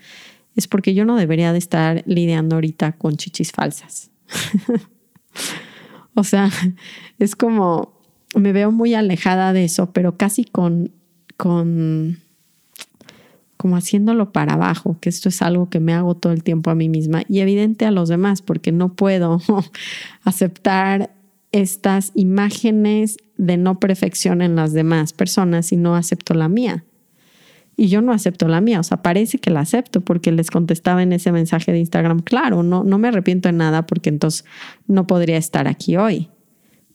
es 0.55 0.67
porque 0.69 0.95
yo 0.95 1.05
no 1.05 1.17
debería 1.17 1.53
de 1.53 1.59
estar 1.59 2.03
lidiando 2.07 2.57
ahorita 2.57 2.93
con 2.93 3.17
chichis 3.17 3.53
falsas. 3.53 4.11
o 6.15 6.25
sea, 6.25 6.51
es 7.19 7.37
como, 7.37 8.01
me 8.35 8.53
veo 8.53 8.73
muy 8.73 8.95
alejada 8.95 9.53
de 9.53 9.65
eso, 9.65 9.93
pero 9.93 10.17
casi 10.17 10.45
con, 10.45 10.93
con 11.37 12.19
como 13.57 13.77
haciéndolo 13.77 14.33
para 14.33 14.55
abajo, 14.55 14.99
que 15.01 15.09
esto 15.09 15.29
es 15.29 15.43
algo 15.43 15.69
que 15.71 15.81
me 15.81 15.93
hago 15.95 16.15
todo 16.15 16.33
el 16.33 16.43
tiempo 16.43 16.71
a 16.71 16.75
mí 16.75 16.89
misma 16.89 17.23
y 17.29 17.41
evidente 17.41 17.87
a 17.87 17.91
los 17.91 18.09
demás, 18.09 18.43
porque 18.43 18.73
no 18.73 18.95
puedo 18.95 19.41
aceptar 20.25 21.11
estas 21.53 22.13
imágenes 22.15 23.17
de 23.37 23.57
no 23.57 23.81
perfección 23.81 24.43
en 24.43 24.57
las 24.57 24.73
demás 24.73 25.13
personas 25.13 25.67
si 25.67 25.77
no 25.77 25.97
acepto 25.97 26.35
la 26.35 26.49
mía. 26.49 26.85
Y 27.79 27.89
yo 27.89 28.01
no 28.01 28.13
acepto 28.13 28.49
la 28.49 28.63
mía, 28.63 28.81
o 28.81 28.83
sea, 28.83 29.03
parece 29.03 29.39
que 29.39 29.51
la 29.51 29.61
acepto 29.61 30.01
porque 30.01 30.33
les 30.33 30.51
contestaba 30.51 31.03
en 31.03 31.13
ese 31.13 31.31
mensaje 31.31 31.73
de 31.73 31.79
Instagram, 31.79 32.21
claro, 32.21 32.63
no, 32.63 32.85
no 32.85 32.97
me 32.97 33.09
arrepiento 33.09 33.51
de 33.51 33.53
nada 33.53 33.87
porque 33.87 34.09
entonces 34.09 34.47
no 34.87 35.07
podría 35.07 35.37
estar 35.37 35.69
aquí 35.69 35.97
hoy. 35.97 36.31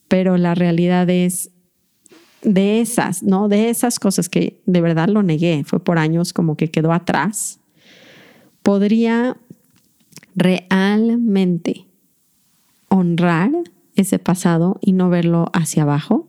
Pero 0.07 0.37
la 0.37 0.55
realidad 0.55 1.07
es, 1.09 1.51
de 2.43 2.81
esas, 2.81 3.23
¿no? 3.23 3.47
De 3.47 3.69
esas 3.69 3.99
cosas 3.99 4.29
que 4.29 4.59
de 4.65 4.81
verdad 4.81 5.09
lo 5.09 5.23
negué, 5.23 5.63
fue 5.65 5.79
por 5.79 5.97
años 5.97 6.33
como 6.33 6.55
que 6.57 6.69
quedó 6.69 6.91
atrás, 6.91 7.59
podría 8.63 9.37
realmente 10.35 11.85
honrar 12.87 13.51
ese 13.95 14.19
pasado 14.19 14.77
y 14.81 14.93
no 14.93 15.09
verlo 15.09 15.49
hacia 15.53 15.83
abajo. 15.83 16.27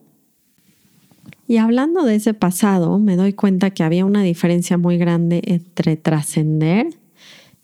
Y 1.49 1.59
hablando 1.59 2.05
de 2.05 2.15
ese 2.15 2.35
pasado, 2.35 2.99
me 2.99 3.17
doy 3.17 3.33
cuenta 3.33 3.71
que 3.71 3.83
había 3.83 4.05
una 4.05 4.23
diferencia 4.23 4.79
muy 4.79 4.97
grande 4.97 5.43
entre 5.45 5.97
trascender 5.97 6.87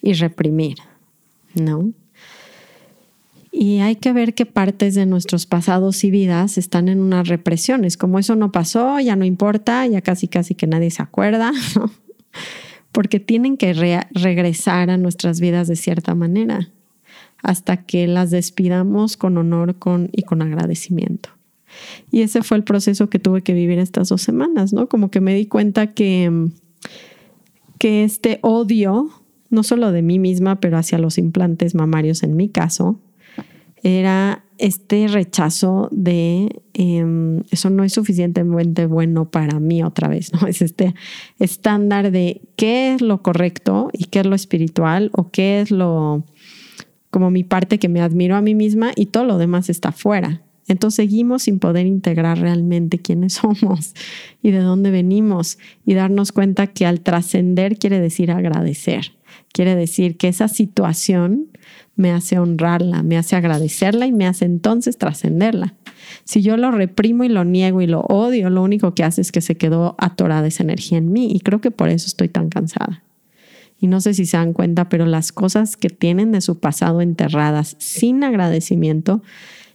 y 0.03 0.13
reprimir, 0.15 0.77
¿no? 1.55 1.93
Y 3.51 3.79
hay 3.79 3.97
que 3.97 4.13
ver 4.13 4.35
qué 4.35 4.47
partes 4.47 4.95
de 4.95 5.07
nuestros 5.07 5.47
pasados 5.47 6.05
y 6.05 6.11
vidas 6.11 6.59
están 6.59 6.89
en 6.89 7.01
unas 7.01 7.29
represiones. 7.29 7.97
Como 7.97 8.19
eso 8.19 8.37
no 8.37 8.53
pasó, 8.53 9.01
ya 9.01 9.17
no 9.17 9.25
importa, 9.25 9.87
ya 9.87 10.03
casi 10.03 10.29
casi 10.29 10.55
que 10.55 10.67
nadie 10.67 10.91
se 10.91 11.03
acuerda, 11.03 11.53
porque 12.93 13.21
tienen 13.21 13.57
que 13.57 13.73
regresar 14.13 14.91
a 14.91 14.97
nuestras 14.97 15.41
vidas 15.41 15.69
de 15.69 15.77
cierta 15.77 16.15
manera 16.15 16.71
hasta 17.43 17.85
que 17.85 18.07
las 18.07 18.31
despidamos 18.31 19.17
con 19.17 19.39
honor 19.39 19.79
con, 19.79 20.11
y 20.13 20.23
con 20.23 20.43
agradecimiento. 20.43 21.31
Y 22.11 22.23
ese 22.23 22.43
fue 22.43 22.57
el 22.57 22.65
proceso 22.65 23.11
que 23.11 23.19
tuve 23.19 23.43
que 23.43 23.55
vivir 23.55 23.79
estas 23.79 24.09
dos 24.09 24.23
semanas, 24.23 24.73
¿no? 24.73 24.89
Como 24.89 25.11
que 25.11 25.21
me 25.21 25.35
di 25.35 25.47
cuenta 25.47 25.89
que, 25.93 26.49
que 27.79 28.05
este 28.05 28.39
odio, 28.43 29.11
no 29.51 29.63
solo 29.63 29.93
de 29.93 30.03
mí 30.03 30.19
misma, 30.19 30.61
pero 30.61 30.79
hacia 30.79 30.99
los 30.99 31.19
implantes 31.19 31.75
mamarios 31.75 32.23
en 32.23 32.37
mi 32.37 32.49
caso, 32.49 33.01
era 33.89 34.45
este 34.59 35.07
rechazo 35.09 35.89
de 35.93 36.63
em, 36.75 37.43
eso 37.51 37.71
no 37.71 37.85
es 37.85 37.93
suficientemente 37.93 38.87
bueno 38.87 39.31
para 39.31 39.61
mí 39.61 39.83
otra 39.83 40.09
vez, 40.09 40.33
¿no? 40.33 40.41
Es 40.49 40.63
este 40.63 40.95
estándar 41.39 42.11
de 42.11 42.43
qué 42.57 42.95
es 42.95 43.01
lo 43.01 43.23
correcto 43.23 43.89
y 43.93 44.05
qué 44.05 44.21
es 44.21 44.27
lo 44.27 44.35
espiritual 44.35 45.11
o 45.13 45.31
qué 45.31 45.61
es 45.61 45.71
lo 45.71 46.25
como 47.11 47.31
mi 47.31 47.43
parte 47.43 47.79
que 47.79 47.89
me 47.89 48.03
admiro 48.03 48.37
a 48.37 48.43
mí 48.43 48.55
misma 48.55 48.93
y 48.95 49.07
todo 49.07 49.25
lo 49.25 49.39
demás 49.39 49.71
está 49.71 49.93
fuera. 49.93 50.43
Entonces 50.67 50.97
seguimos 50.97 51.45
sin 51.45 51.59
poder 51.59 51.87
integrar 51.87 52.39
realmente 52.39 52.99
quiénes 52.99 53.33
somos 53.35 53.95
y 54.43 54.51
de 54.51 54.61
dónde 54.61 54.91
venimos 54.91 55.59
y 55.87 55.95
darnos 55.95 56.33
cuenta 56.33 56.67
que 56.67 56.85
al 56.85 57.01
trascender 57.01 57.79
quiere 57.79 58.01
decir 58.01 58.31
agradecer, 58.31 59.13
quiere 59.53 59.75
decir 59.75 60.17
que 60.17 60.29
esa 60.29 60.49
situación 60.49 61.49
me 61.99 62.13
hace 62.13 62.39
honrarla, 62.39 63.03
me 63.03 63.19
hace 63.19 63.35
agradecerla 63.37 64.07
y 64.07 64.13
me 64.13 64.27
hace 64.27 64.45
entonces 64.45 64.97
trascenderla. 64.97 65.75
Si 66.25 66.43
yo 66.43 66.57
lo 66.57 66.71
reprimo 66.71 67.25
y 67.25 67.29
lo 67.29 67.45
niego 67.45 67.83
y 67.83 67.87
lo 67.87 68.01
odio, 68.03 68.51
lo 68.51 68.63
único 68.63 68.95
que 68.95 69.03
hace 69.03 69.21
es 69.21 69.33
que 69.33 69.41
se 69.41 69.57
quedó 69.57 69.97
atorada 69.99 70.47
esa 70.47 70.63
energía 70.63 70.99
en 70.99 71.13
mí 71.13 71.33
y 71.35 71.41
creo 71.41 71.61
que 71.61 71.73
por 71.73 71.89
eso 71.89 72.07
estoy 72.07 72.29
tan 72.29 72.51
cansada. 72.51 73.03
Y 73.81 73.89
no 73.89 74.01
sé 74.01 74.15
si 74.15 74.27
se 74.27 74.37
dan 74.37 74.53
cuenta, 74.53 74.89
pero 74.89 75.07
las 75.07 75.33
cosas 75.33 75.77
que 75.77 75.89
tienen 75.89 76.31
de 76.31 76.41
su 76.41 76.61
pasado 76.61 77.01
enterradas 77.01 77.75
sin 77.79 78.23
agradecimiento 78.23 79.21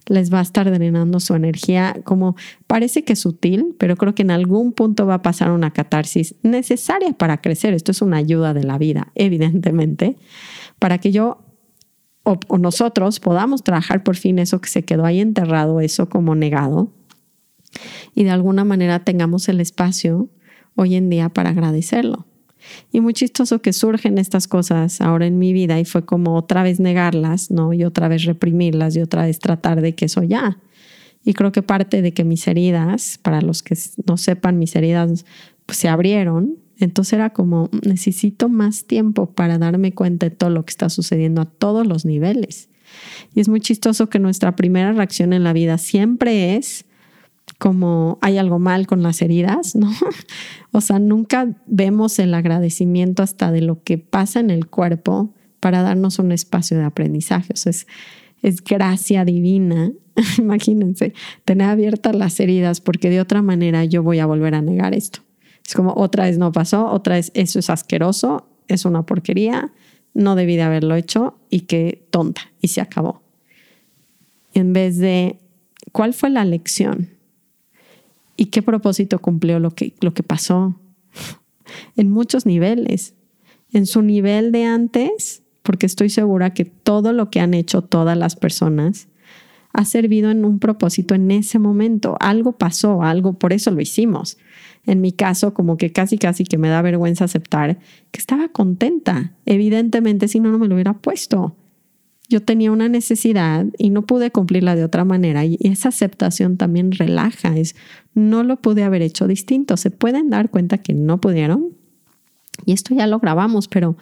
les 0.08 0.34
va 0.34 0.40
a 0.40 0.44
estar 0.44 0.72
drenando 0.72 1.20
su 1.20 1.36
energía 1.36 1.98
como 2.06 2.36
parece 2.68 3.04
que 3.04 3.18
sutil, 3.18 3.76
pero 3.78 3.98
creo 3.98 4.16
que 4.16 4.24
en 4.24 4.32
algún 4.32 4.72
punto 4.72 5.06
va 5.06 5.16
a 5.16 5.22
pasar 5.22 5.52
una 5.52 5.72
catarsis 5.72 6.36
necesaria 6.42 7.12
para 7.14 7.42
crecer. 7.42 7.74
Esto 7.74 7.92
es 7.92 8.02
una 8.02 8.18
ayuda 8.18 8.54
de 8.54 8.64
la 8.64 8.78
vida, 8.78 9.12
evidentemente, 9.16 10.16
para 10.80 11.00
que 11.00 11.12
yo 11.12 11.40
o, 12.24 12.58
nosotros 12.58 13.20
podamos 13.20 13.64
trabajar 13.64 14.04
por 14.04 14.16
fin 14.16 14.40
eso 14.40 14.62
que 14.62 14.70
se 14.70 14.84
quedó 14.84 15.06
ahí 15.06 15.20
enterrado, 15.20 15.82
eso 15.82 16.10
como 16.10 16.36
negado, 16.36 16.92
y 18.16 18.24
de 18.24 18.32
alguna 18.32 18.64
manera 18.64 19.00
tengamos 19.00 19.50
el 19.50 19.60
espacio 19.60 20.30
hoy 20.76 20.96
en 20.96 21.10
día 21.10 21.30
para 21.30 21.50
agradecerlo. 21.50 22.26
Y 22.92 23.02
muy 23.02 23.14
chistoso 23.14 23.62
que 23.62 23.74
surgen 23.74 24.18
estas 24.18 24.48
cosas 24.48 25.02
ahora 25.02 25.26
en 25.26 25.38
mi 25.38 25.52
vida 25.52 25.80
y 25.80 25.86
fue 25.86 26.06
como 26.06 26.36
otra 26.36 26.64
vez 26.64 26.80
negarlas, 26.80 27.52
¿no? 27.52 27.74
Y 27.74 27.84
otra 27.84 28.08
vez 28.08 28.24
reprimirlas 28.24 28.96
y 28.96 29.02
otra 29.02 29.26
vez 29.26 29.40
tratar 29.40 29.82
de 29.82 29.96
que 29.96 30.06
eso 30.06 30.24
ya. 30.24 30.60
Y 31.26 31.34
creo 31.34 31.52
que 31.52 31.62
parte 31.62 32.02
de 32.02 32.14
que 32.14 32.24
mis 32.24 32.48
heridas, 32.48 33.20
para 33.22 33.42
los 33.42 33.64
que 33.64 33.78
no 34.08 34.18
sepan, 34.18 34.60
mis 34.60 34.76
heridas 34.76 35.26
se 35.68 35.90
abrieron. 35.90 36.58
Entonces 36.80 37.14
era 37.14 37.32
como, 37.32 37.70
necesito 37.86 38.50
más 38.50 38.86
tiempo 38.86 39.32
para 39.32 39.58
darme 39.58 39.94
cuenta 39.94 40.28
de 40.28 40.36
todo 40.36 40.50
lo 40.50 40.66
que 40.66 40.72
está 40.72 40.90
sucediendo 40.90 41.42
a 41.42 41.46
todos 41.46 41.86
los 41.86 42.06
niveles. 42.06 42.70
Y 43.34 43.40
es 43.40 43.50
muy 43.50 43.60
chistoso 43.60 44.10
que 44.10 44.20
nuestra 44.20 44.56
primera 44.56 44.92
reacción 44.92 45.34
en 45.34 45.44
la 45.44 45.54
vida 45.54 45.78
siempre 45.78 46.56
es, 46.56 46.86
como 47.60 48.18
hay 48.22 48.38
algo 48.38 48.60
mal 48.60 48.88
con 48.88 49.04
las 49.04 49.22
heridas, 49.22 49.76
¿no? 49.76 49.92
O 50.76 50.82
sea, 50.82 50.98
nunca 50.98 51.56
vemos 51.68 52.18
el 52.18 52.34
agradecimiento 52.34 53.22
hasta 53.22 53.52
de 53.52 53.62
lo 53.62 53.84
que 53.84 54.00
pasa 54.00 54.40
en 54.40 54.50
el 54.50 54.66
cuerpo 54.66 55.36
para 55.60 55.84
darnos 55.84 56.18
un 56.18 56.32
espacio 56.32 56.78
de 56.78 56.84
aprendizaje. 56.84 57.54
O 57.54 57.56
sea, 57.56 57.70
es, 57.70 57.86
es 58.42 58.64
gracia 58.64 59.24
divina, 59.24 59.92
imagínense, 60.38 61.14
tener 61.46 61.70
abiertas 61.70 62.16
las 62.16 62.40
heridas 62.40 62.82
porque 62.82 63.10
de 63.10 63.22
otra 63.22 63.42
manera 63.42 63.86
yo 63.86 64.04
voy 64.04 64.20
a 64.20 64.26
volver 64.26 64.56
a 64.56 64.62
negar 64.62 64.94
esto. 64.94 65.20
Es 65.66 65.74
como 65.76 65.94
otra 65.96 66.26
vez 66.26 66.38
no 66.38 66.52
pasó, 66.52 66.88
otra 66.92 67.16
vez 67.16 67.32
eso 67.36 67.60
es 67.60 67.70
asqueroso, 67.70 68.48
es 68.68 68.86
una 68.86 69.06
porquería, 69.06 69.72
no 70.14 70.36
debí 70.36 70.56
de 70.56 70.64
haberlo 70.64 70.96
hecho 70.96 71.36
y 71.50 71.62
qué 71.62 72.06
tonta, 72.12 72.52
y 72.62 72.70
se 72.70 72.82
acabó. 72.82 73.22
En 74.54 74.74
vez 74.74 74.98
de, 74.98 75.40
¿cuál 75.92 76.14
fue 76.14 76.30
la 76.30 76.46
lección? 76.46 77.10
¿Y 78.36 78.48
qué 78.48 78.62
propósito 78.62 79.20
cumplió 79.20 79.60
lo 79.60 79.72
que, 79.72 79.94
lo 80.02 80.14
que 80.14 80.24
pasó? 80.24 80.76
en 81.96 82.12
muchos 82.12 82.46
niveles. 82.46 83.14
En 83.72 83.86
su 83.86 84.02
nivel 84.02 84.52
de 84.52 84.66
antes, 84.66 85.44
porque 85.64 85.86
estoy 85.86 86.10
segura 86.10 86.54
que 86.54 86.66
todo 86.66 87.14
lo 87.14 87.30
que 87.30 87.40
han 87.40 87.54
hecho 87.54 87.82
todas 87.82 88.18
las 88.18 88.36
personas 88.36 89.08
ha 89.72 89.86
servido 89.86 90.30
en 90.30 90.46
un 90.46 90.60
propósito 90.60 91.16
en 91.16 91.32
ese 91.32 91.58
momento. 91.58 92.16
Algo 92.20 92.52
pasó, 92.54 93.02
algo, 93.02 93.34
por 93.34 93.54
eso 93.54 93.72
lo 93.72 93.82
hicimos. 93.82 94.38
En 94.86 95.02
mi 95.02 95.12
caso, 95.14 95.54
como 95.54 95.78
que 95.78 95.92
casi, 95.92 96.18
casi 96.18 96.44
que 96.44 96.58
me 96.58 96.70
da 96.70 96.82
vergüenza 96.82 97.26
aceptar 97.26 97.80
que 98.12 98.20
estaba 98.20 98.50
contenta. 98.50 99.34
Evidentemente, 99.46 100.28
si 100.28 100.40
no, 100.40 100.52
no 100.52 100.60
me 100.60 100.68
lo 100.68 100.76
hubiera 100.76 100.94
puesto 100.94 101.56
yo 102.30 102.42
tenía 102.42 102.72
una 102.72 102.90
necesidad 102.90 103.68
y 103.78 103.90
no 103.90 104.08
pude 104.08 104.32
cumplirla 104.32 104.76
de 104.76 104.84
otra 104.84 105.06
manera 105.06 105.46
y 105.46 105.58
esa 105.62 105.90
aceptación 105.90 106.58
también 106.58 106.92
relaja, 106.92 107.56
es 107.56 107.76
no 108.14 108.44
lo 108.44 108.62
pude 108.62 108.84
haber 108.84 109.02
hecho 109.02 109.28
distinto, 109.28 109.78
se 109.78 109.92
pueden 109.92 110.30
dar 110.30 110.50
cuenta 110.50 110.78
que 110.78 110.94
no 110.94 111.20
pudieron 111.20 111.70
y 112.66 112.74
esto 112.74 112.96
ya 112.96 113.08
lo 113.08 113.20
grabamos, 113.20 113.68
pero 113.68 113.98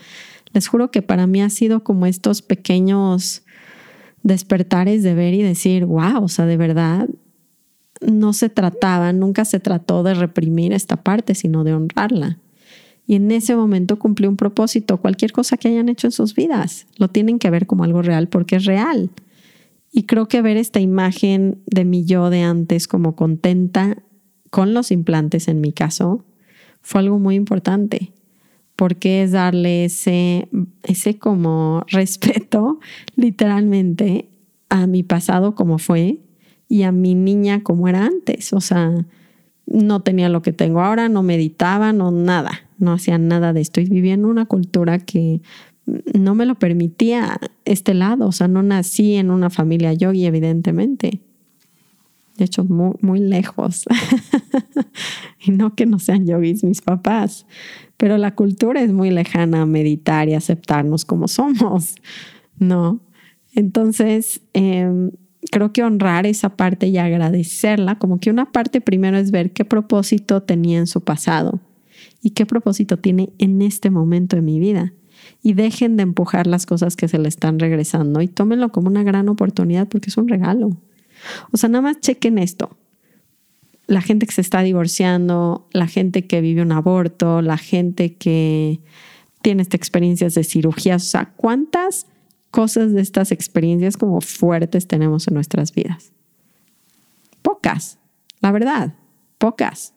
les 0.53 0.67
juro 0.67 0.91
que 0.91 1.01
para 1.01 1.27
mí 1.27 1.41
ha 1.41 1.49
sido 1.49 1.83
como 1.83 2.05
estos 2.05 2.41
pequeños 2.41 3.43
despertares 4.23 5.03
de 5.03 5.15
ver 5.15 5.33
y 5.33 5.41
decir, 5.41 5.85
wow, 5.85 6.23
o 6.23 6.27
sea, 6.27 6.45
de 6.45 6.57
verdad 6.57 7.09
no 8.01 8.33
se 8.33 8.49
trataba, 8.49 9.13
nunca 9.13 9.45
se 9.45 9.59
trató 9.59 10.03
de 10.03 10.13
reprimir 10.13 10.73
esta 10.73 10.97
parte, 10.97 11.35
sino 11.35 11.63
de 11.63 11.73
honrarla 11.73 12.37
y 13.11 13.15
en 13.15 13.29
ese 13.31 13.55
momento 13.57 13.99
cumplió 13.99 14.29
un 14.29 14.37
propósito. 14.37 14.97
Cualquier 14.97 15.33
cosa 15.33 15.57
que 15.57 15.67
hayan 15.67 15.89
hecho 15.89 16.07
en 16.07 16.11
sus 16.11 16.33
vidas 16.33 16.87
lo 16.97 17.09
tienen 17.09 17.39
que 17.39 17.49
ver 17.49 17.67
como 17.67 17.83
algo 17.83 18.01
real 18.01 18.29
porque 18.29 18.55
es 18.55 18.63
real. 18.63 19.09
Y 19.91 20.03
creo 20.03 20.27
que 20.29 20.41
ver 20.41 20.57
esta 20.57 20.79
imagen 20.79 21.61
de 21.65 21.83
mi 21.83 22.05
yo 22.05 22.29
de 22.29 22.41
antes 22.43 22.87
como 22.87 23.17
contenta 23.17 23.97
con 24.49 24.73
los 24.73 24.91
implantes 24.91 25.47
en 25.49 25.59
mi 25.59 25.73
caso 25.73 26.23
fue 26.81 27.01
algo 27.01 27.19
muy 27.19 27.35
importante 27.35 28.13
porque 28.77 29.23
es 29.23 29.33
darle 29.33 29.83
ese, 29.83 30.47
ese 30.83 31.19
como 31.19 31.83
respeto 31.87 32.79
literalmente 33.17 34.29
a 34.69 34.87
mi 34.87 35.03
pasado 35.03 35.53
como 35.53 35.77
fue 35.77 36.21
y 36.71 36.83
a 36.83 36.93
mi 36.93 37.15
niña 37.15 37.63
como 37.63 37.89
era 37.89 38.05
antes. 38.05 38.53
O 38.53 38.61
sea, 38.61 39.05
no 39.65 39.99
tenía 39.99 40.29
lo 40.29 40.41
que 40.41 40.53
tengo 40.53 40.79
ahora, 40.79 41.09
no 41.09 41.21
meditaba, 41.21 41.91
no 41.91 42.11
nada, 42.11 42.61
no 42.77 42.93
hacía 42.93 43.17
nada 43.17 43.51
de 43.51 43.59
esto 43.59 43.81
y 43.81 43.89
vivía 43.89 44.13
en 44.13 44.23
una 44.23 44.45
cultura 44.45 44.97
que 44.97 45.41
no 46.13 46.33
me 46.33 46.45
lo 46.45 46.55
permitía 46.55 47.41
este 47.65 47.93
lado, 47.93 48.27
o 48.27 48.31
sea, 48.31 48.47
no 48.47 48.63
nací 48.63 49.15
en 49.15 49.31
una 49.31 49.49
familia 49.49 49.91
yogi, 49.91 50.25
evidentemente. 50.25 51.19
De 52.37 52.45
hecho, 52.45 52.63
muy, 52.63 53.19
lejos. 53.19 53.83
y 55.45 55.51
no 55.51 55.75
que 55.75 55.85
no 55.85 55.99
sean 55.99 56.25
yogis 56.25 56.63
mis 56.63 56.81
papás, 56.81 57.45
pero 57.97 58.17
la 58.17 58.33
cultura 58.33 58.81
es 58.81 58.93
muy 58.93 59.09
lejana 59.09 59.63
a 59.63 59.65
meditar 59.65 60.29
y 60.29 60.35
aceptarnos 60.35 61.03
como 61.03 61.27
somos, 61.27 61.95
¿no? 62.57 63.01
Entonces, 63.53 64.41
eh, 64.53 65.11
creo 65.51 65.71
que 65.73 65.83
honrar 65.83 66.25
esa 66.25 66.55
parte 66.55 66.87
y 66.87 66.97
agradecerla, 66.97 67.99
como 67.99 68.19
que 68.19 68.31
una 68.31 68.51
parte 68.51 68.81
primero 68.81 69.17
es 69.17 69.29
ver 69.29 69.51
qué 69.51 69.65
propósito 69.65 70.41
tenía 70.41 70.79
en 70.79 70.87
su 70.87 71.01
pasado 71.01 71.59
y 72.23 72.31
qué 72.31 72.45
propósito 72.47 72.97
tiene 72.97 73.31
en 73.37 73.61
este 73.61 73.91
momento 73.91 74.35
de 74.35 74.41
mi 74.41 74.59
vida. 74.59 74.93
Y 75.43 75.53
dejen 75.53 75.97
de 75.97 76.03
empujar 76.03 76.47
las 76.47 76.65
cosas 76.65 76.95
que 76.95 77.07
se 77.07 77.19
le 77.19 77.27
están 77.27 77.59
regresando 77.59 78.21
y 78.21 78.27
tómenlo 78.27 78.71
como 78.71 78.87
una 78.87 79.03
gran 79.03 79.29
oportunidad 79.29 79.87
porque 79.87 80.09
es 80.09 80.17
un 80.17 80.27
regalo. 80.27 80.77
O 81.51 81.57
sea, 81.57 81.69
nada 81.69 81.83
más 81.83 81.99
chequen 81.99 82.39
esto. 82.39 82.77
La 83.87 84.01
gente 84.01 84.25
que 84.25 84.31
se 84.31 84.41
está 84.41 84.61
divorciando, 84.61 85.67
la 85.73 85.87
gente 85.87 86.25
que 86.25 86.41
vive 86.41 86.61
un 86.61 86.71
aborto, 86.71 87.41
la 87.41 87.57
gente 87.57 88.15
que 88.15 88.79
tiene 89.41 89.63
experiencias 89.63 90.33
de 90.33 90.43
cirugías, 90.43 91.03
o 91.03 91.09
sea, 91.09 91.33
¿cuántas 91.35 92.07
cosas 92.51 92.93
de 92.93 93.01
estas 93.01 93.31
experiencias 93.31 93.97
como 93.97 94.21
fuertes 94.21 94.87
tenemos 94.87 95.27
en 95.27 95.33
nuestras 95.33 95.73
vidas? 95.73 96.11
Pocas, 97.41 97.97
la 98.41 98.51
verdad, 98.51 98.93
pocas. 99.37 99.93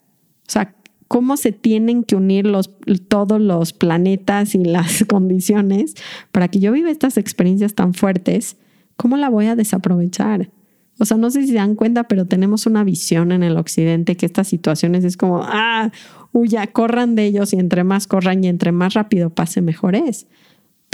O 0.46 0.50
sea, 0.50 0.74
cómo 1.08 1.36
se 1.36 1.52
tienen 1.52 2.04
que 2.04 2.16
unir 2.16 2.46
los, 2.46 2.70
todos 3.08 3.40
los 3.40 3.72
planetas 3.72 4.54
y 4.54 4.64
las 4.64 5.04
condiciones 5.08 5.94
para 6.32 6.48
que 6.48 6.60
yo 6.60 6.72
viva 6.72 6.90
estas 6.90 7.16
experiencias 7.16 7.74
tan 7.74 7.94
fuertes, 7.94 8.56
¿cómo 8.96 9.16
la 9.16 9.28
voy 9.28 9.46
a 9.46 9.56
desaprovechar? 9.56 10.50
O 10.98 11.04
sea, 11.04 11.16
no 11.16 11.30
sé 11.30 11.42
si 11.42 11.48
se 11.48 11.54
dan 11.54 11.74
cuenta, 11.74 12.04
pero 12.04 12.24
tenemos 12.24 12.66
una 12.66 12.84
visión 12.84 13.32
en 13.32 13.42
el 13.42 13.56
occidente 13.56 14.16
que 14.16 14.26
estas 14.26 14.46
situaciones 14.46 15.04
es 15.04 15.16
como, 15.16 15.42
ah, 15.42 15.90
huya, 16.32 16.66
corran 16.68 17.16
de 17.16 17.26
ellos 17.26 17.52
y 17.52 17.58
entre 17.58 17.82
más 17.84 18.06
corran 18.06 18.44
y 18.44 18.48
entre 18.48 18.70
más 18.70 18.94
rápido 18.94 19.30
pase, 19.30 19.60
mejor 19.60 19.96
es 19.96 20.26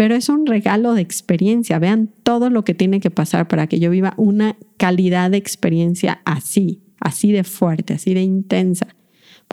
pero 0.01 0.15
es 0.15 0.31
un 0.31 0.47
regalo 0.47 0.95
de 0.95 1.03
experiencia. 1.03 1.79
Vean 1.79 2.09
todo 2.23 2.49
lo 2.49 2.65
que 2.65 2.73
tiene 2.73 3.01
que 3.01 3.11
pasar 3.11 3.49
para 3.49 3.67
que 3.67 3.79
yo 3.81 3.91
viva 3.91 4.15
una 4.17 4.57
calidad 4.79 5.31
de 5.31 5.37
experiencia 5.37 6.23
así, 6.25 6.81
así 7.01 7.33
de 7.33 7.45
fuerte, 7.45 7.93
así 7.93 8.15
de 8.15 8.23
intensa. 8.23 8.97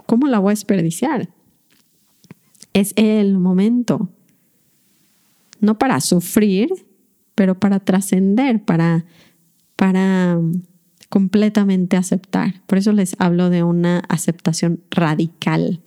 ¿Cómo 0.06 0.26
la 0.26 0.38
voy 0.38 0.52
a 0.52 0.52
desperdiciar? 0.52 1.28
Es 2.72 2.94
el 2.96 3.36
momento. 3.36 4.08
No 5.60 5.76
para 5.76 6.00
sufrir, 6.00 6.70
pero 7.34 7.60
para 7.60 7.78
trascender, 7.80 8.64
para, 8.64 9.04
para 9.76 10.40
completamente 11.10 11.98
aceptar. 11.98 12.62
Por 12.66 12.78
eso 12.78 12.92
les 12.92 13.16
hablo 13.18 13.50
de 13.50 13.64
una 13.64 13.98
aceptación 14.08 14.80
radical. 14.90 15.82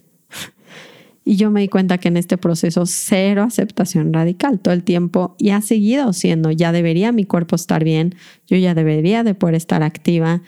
Y 1.24 1.36
yo 1.36 1.52
me 1.52 1.62
di 1.62 1.68
cuenta 1.68 2.00
que 2.00 2.08
en 2.08 2.18
este 2.18 2.38
proceso 2.38 2.86
cero 2.86 3.44
aceptación 3.44 4.12
radical 4.12 4.60
todo 4.60 4.74
el 4.74 4.84
tiempo 4.84 5.36
y 5.38 5.52
ha 5.52 5.62
seguido 5.62 6.14
siendo, 6.14 6.50
ya 6.52 6.72
debería 6.72 7.12
mi 7.12 7.26
cuerpo 7.26 7.56
estar 7.56 7.84
bien, 7.84 8.16
yo 8.48 8.58
ya 8.58 8.74
debería 8.74 9.24
de 9.24 9.36
poder 9.36 9.56
estar 9.56 9.84
activa. 9.84 10.42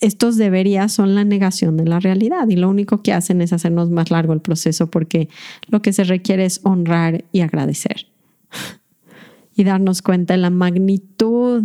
Estos 0.00 0.36
deberías 0.36 0.92
son 0.92 1.16
la 1.16 1.24
negación 1.24 1.76
de 1.76 1.84
la 1.84 1.98
realidad 1.98 2.48
y 2.48 2.54
lo 2.54 2.68
único 2.68 3.02
que 3.02 3.12
hacen 3.12 3.40
es 3.40 3.52
hacernos 3.52 3.90
más 3.90 4.12
largo 4.12 4.32
el 4.32 4.40
proceso 4.40 4.88
porque 4.88 5.28
lo 5.66 5.82
que 5.82 5.92
se 5.92 6.04
requiere 6.04 6.44
es 6.44 6.60
honrar 6.62 7.24
y 7.32 7.40
agradecer. 7.40 8.06
y 9.56 9.64
darnos 9.64 10.02
cuenta 10.02 10.34
de 10.34 10.38
la 10.38 10.50
magnitud 10.50 11.64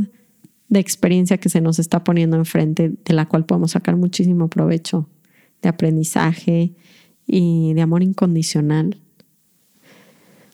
de 0.69 0.79
experiencia 0.79 1.37
que 1.37 1.49
se 1.49 1.61
nos 1.61 1.77
está 1.77 2.03
poniendo 2.03 2.35
enfrente, 2.35 2.93
de 3.05 3.13
la 3.13 3.27
cual 3.27 3.45
podemos 3.45 3.71
sacar 3.71 3.95
muchísimo 3.95 4.47
provecho, 4.47 5.07
de 5.61 5.69
aprendizaje 5.69 6.73
y 7.27 7.73
de 7.73 7.81
amor 7.81 8.03
incondicional 8.03 8.99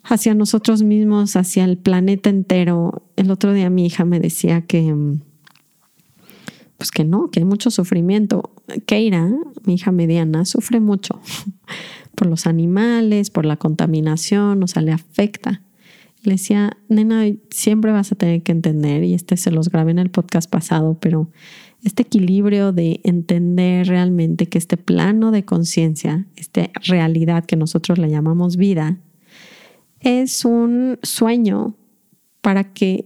hacia 0.04 0.34
nosotros 0.34 0.82
mismos, 0.82 1.36
hacia 1.36 1.66
el 1.66 1.78
planeta 1.78 2.30
entero. 2.30 3.04
El 3.16 3.32
otro 3.32 3.54
día 3.54 3.70
mi 3.70 3.86
hija 3.86 4.06
me 4.06 4.20
decía 4.20 4.62
que, 4.62 4.96
pues 6.78 6.92
que 6.92 7.04
no, 7.04 7.30
que 7.30 7.40
hay 7.40 7.46
mucho 7.46 7.72
sufrimiento. 7.72 8.52
Keira, 8.86 9.32
mi 9.66 9.76
hija 9.76 9.92
mediana, 9.92 10.46
sufre 10.46 10.80
mucho 10.80 11.20
por 12.16 12.28
los 12.28 12.48
animales, 12.48 13.30
por 13.30 13.46
la 13.46 13.58
contaminación, 13.58 14.64
o 14.64 14.68
sea, 14.68 14.82
le 14.82 14.92
afecta. 14.92 15.62
Le 16.24 16.34
decía, 16.34 16.78
nena, 16.90 17.24
siempre 17.50 17.92
vas 17.92 18.12
a 18.12 18.16
tener 18.16 18.44
que 18.44 18.52
entender, 18.52 19.04
y 19.04 19.14
este 19.14 19.38
se 19.38 19.52
los 19.52 19.70
grabé 19.70 19.92
en 19.92 20.00
el 20.00 20.10
podcast 20.10 20.50
pasado, 20.50 20.98
pero 21.00 21.30
este 21.84 22.04
equilibrio 22.04 22.72
de 22.72 23.00
entender 23.04 23.88
realmente 23.88 24.48
que 24.48 24.58
este 24.58 24.78
plano 24.78 25.32
de 25.32 25.46
conciencia, 25.46 26.26
esta 26.36 26.70
realidad 26.86 27.46
que 27.46 27.56
nosotros 27.56 27.98
le 27.98 28.10
llamamos 28.10 28.58
vida, 28.58 28.98
es 30.02 30.46
un 30.46 31.00
sueño 31.04 31.76
para 32.42 32.74
que 32.74 33.06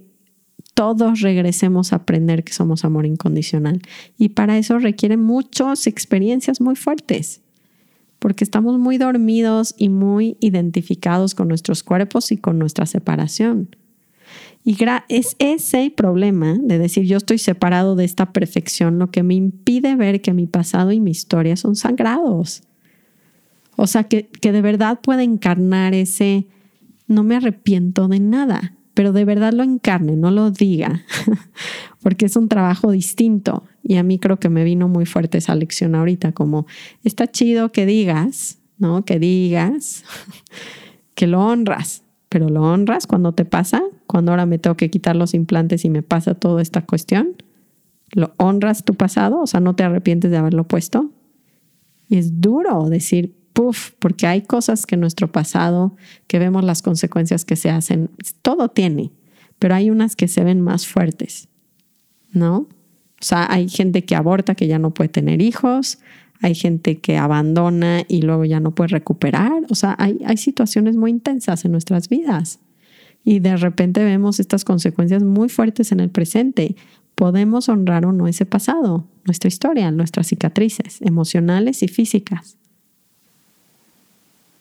todos 0.73 1.21
regresemos 1.21 1.93
a 1.93 1.97
aprender 1.97 2.43
que 2.43 2.53
somos 2.53 2.83
amor 2.83 3.05
incondicional. 3.05 3.81
Y 4.17 4.29
para 4.29 4.57
eso 4.57 4.79
requiere 4.79 5.17
muchas 5.17 5.87
experiencias 5.87 6.61
muy 6.61 6.75
fuertes, 6.75 7.41
porque 8.19 8.43
estamos 8.43 8.79
muy 8.79 8.97
dormidos 8.97 9.75
y 9.77 9.89
muy 9.89 10.37
identificados 10.39 11.35
con 11.35 11.47
nuestros 11.47 11.83
cuerpos 11.83 12.31
y 12.31 12.37
con 12.37 12.57
nuestra 12.57 12.85
separación. 12.85 13.75
Y 14.65 14.77
es 15.09 15.35
ese 15.39 15.91
problema 15.95 16.57
de 16.61 16.77
decir 16.77 17.03
yo 17.03 17.17
estoy 17.17 17.37
separado 17.37 17.95
de 17.95 18.05
esta 18.05 18.31
perfección 18.31 18.97
lo 18.97 19.11
que 19.11 19.23
me 19.23 19.33
impide 19.33 19.95
ver 19.95 20.21
que 20.21 20.33
mi 20.33 20.47
pasado 20.47 20.91
y 20.91 20.99
mi 20.99 21.11
historia 21.11 21.57
son 21.57 21.75
sagrados. 21.75 22.63
O 23.75 23.87
sea, 23.87 24.03
que, 24.03 24.27
que 24.27 24.51
de 24.51 24.61
verdad 24.61 24.99
pueda 25.01 25.23
encarnar 25.23 25.93
ese 25.93 26.47
no 27.07 27.23
me 27.23 27.35
arrepiento 27.35 28.07
de 28.07 28.19
nada, 28.19 28.73
pero 28.93 29.11
de 29.11 29.25
verdad 29.25 29.53
lo 29.53 29.63
encarne, 29.63 30.15
no 30.15 30.31
lo 30.31 30.51
diga, 30.51 31.03
porque 32.01 32.25
es 32.25 32.35
un 32.35 32.47
trabajo 32.47 32.91
distinto. 32.91 33.63
Y 33.83 33.95
a 33.95 34.03
mí 34.03 34.19
creo 34.19 34.37
que 34.37 34.49
me 34.49 34.63
vino 34.63 34.87
muy 34.87 35.05
fuerte 35.05 35.39
esa 35.39 35.55
lección 35.55 35.95
ahorita, 35.95 36.31
como 36.31 36.65
está 37.03 37.27
chido 37.27 37.71
que 37.71 37.85
digas, 37.85 38.59
¿no? 38.77 39.03
Que 39.03 39.19
digas 39.19 40.03
que 41.15 41.27
lo 41.27 41.45
honras, 41.45 42.02
pero 42.33 42.49
lo 42.49 42.63
honras 42.63 43.05
cuando 43.05 43.33
te 43.33 43.45
pasa, 43.45 43.83
cuando 44.07 44.31
ahora 44.31 44.47
me 44.47 44.57
tengo 44.57 44.75
que 44.75 44.89
quitar 44.89 45.15
los 45.15 45.35
implantes 45.35 45.85
y 45.85 45.91
me 45.91 46.01
pasa 46.01 46.33
toda 46.33 46.63
esta 46.63 46.83
cuestión. 46.83 47.35
¿Lo 48.11 48.33
honras 48.37 48.83
tu 48.83 48.95
pasado? 48.95 49.39
O 49.39 49.45
sea, 49.45 49.59
no 49.59 49.75
te 49.75 49.83
arrepientes 49.83 50.31
de 50.31 50.37
haberlo 50.37 50.67
puesto. 50.67 51.11
Y 52.09 52.17
es 52.17 52.41
duro 52.41 52.89
decir, 52.89 53.35
puff, 53.53 53.91
porque 53.99 54.25
hay 54.25 54.41
cosas 54.41 54.87
que 54.87 54.97
nuestro 54.97 55.31
pasado, 55.31 55.95
que 56.25 56.39
vemos 56.39 56.63
las 56.63 56.81
consecuencias 56.81 57.45
que 57.45 57.55
se 57.55 57.69
hacen, 57.69 58.09
todo 58.41 58.69
tiene, 58.69 59.11
pero 59.59 59.75
hay 59.75 59.91
unas 59.91 60.15
que 60.15 60.27
se 60.27 60.43
ven 60.43 60.59
más 60.59 60.87
fuertes, 60.87 61.49
¿no? 62.31 62.55
O 62.57 62.67
sea, 63.25 63.45
hay 63.47 63.69
gente 63.69 64.05
que 64.05 64.15
aborta 64.15 64.55
que 64.55 64.65
ya 64.65 64.79
no 64.79 64.91
puede 64.91 65.09
tener 65.09 65.39
hijos, 65.39 65.99
hay 66.43 66.55
gente 66.55 66.99
que 66.99 67.17
abandona 67.17 68.03
y 68.07 68.21
luego 68.21 68.45
ya 68.45 68.59
no 68.59 68.75
puede 68.75 68.89
recuperar, 68.89 69.63
o 69.69 69.75
sea, 69.75 69.95
hay, 69.97 70.19
hay 70.25 70.37
situaciones 70.37 70.95
muy 70.95 71.09
intensas 71.09 71.65
en 71.65 71.71
nuestras 71.71 72.09
vidas 72.09 72.59
y 73.23 73.39
de 73.39 73.55
repente 73.57 74.03
vemos 74.03 74.39
estas 74.39 74.65
consecuencias 74.65 75.23
muy 75.23 75.49
fuertes 75.49 75.91
en 75.91 75.99
el 75.99 76.09
presente. 76.09 76.75
Podemos 77.15 77.69
honrar 77.69 78.05
o 78.05 78.11
no 78.11 78.27
ese 78.27 78.45
pasado, 78.45 79.05
nuestra 79.23 79.47
historia, 79.47 79.91
nuestras 79.91 80.27
cicatrices 80.27 81.01
emocionales 81.01 81.83
y 81.83 81.87
físicas. 81.87 82.57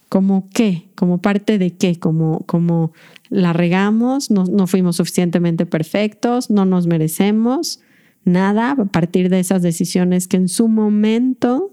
¿Como 0.08 0.48
qué? 0.52 0.84
¿Como 0.94 1.18
parte 1.18 1.58
de 1.58 1.72
qué? 1.72 1.98
¿Como, 1.98 2.40
como 2.46 2.92
la 3.30 3.52
regamos? 3.52 4.30
No, 4.30 4.44
no 4.44 4.66
fuimos 4.66 4.96
suficientemente 4.96 5.66
perfectos? 5.66 6.50
¿No 6.50 6.64
nos 6.64 6.86
merecemos? 6.86 7.80
Nada 8.24 8.72
a 8.72 8.84
partir 8.84 9.28
de 9.28 9.40
esas 9.40 9.62
decisiones 9.62 10.28
que 10.28 10.36
en 10.36 10.48
su 10.48 10.68
momento 10.68 11.70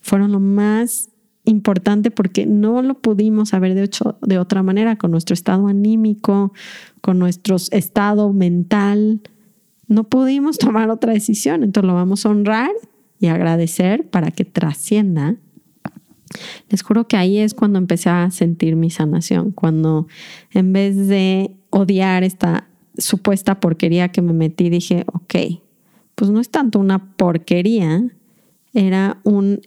fueron 0.00 0.32
lo 0.32 0.40
más 0.40 1.10
importante 1.44 2.10
porque 2.10 2.46
no 2.46 2.82
lo 2.82 3.00
pudimos 3.00 3.54
haber 3.54 3.78
hecho 3.78 4.18
de 4.22 4.38
otra 4.38 4.62
manera 4.62 4.96
con 4.96 5.12
nuestro 5.12 5.34
estado 5.34 5.68
anímico, 5.68 6.52
con 7.00 7.18
nuestro 7.18 7.56
estado 7.70 8.32
mental. 8.32 9.20
No 9.86 10.04
pudimos 10.04 10.58
tomar 10.58 10.90
otra 10.90 11.12
decisión, 11.12 11.62
entonces 11.62 11.86
lo 11.86 11.94
vamos 11.94 12.26
a 12.26 12.30
honrar 12.30 12.70
y 13.20 13.28
agradecer 13.28 14.10
para 14.10 14.30
que 14.32 14.44
trascienda 14.44 15.36
les 16.68 16.82
juro 16.82 17.06
que 17.06 17.16
ahí 17.16 17.38
es 17.38 17.54
cuando 17.54 17.78
empecé 17.78 18.10
a 18.10 18.30
sentir 18.30 18.76
mi 18.76 18.90
sanación, 18.90 19.52
cuando 19.52 20.06
en 20.50 20.72
vez 20.72 21.08
de 21.08 21.56
odiar 21.70 22.24
esta 22.24 22.68
supuesta 22.98 23.60
porquería 23.60 24.08
que 24.08 24.22
me 24.22 24.32
metí, 24.32 24.70
dije, 24.70 25.04
ok, 25.12 25.34
pues 26.14 26.30
no 26.30 26.40
es 26.40 26.50
tanto 26.50 26.78
una 26.78 27.14
porquería, 27.16 28.04
era 28.72 29.20
un 29.24 29.60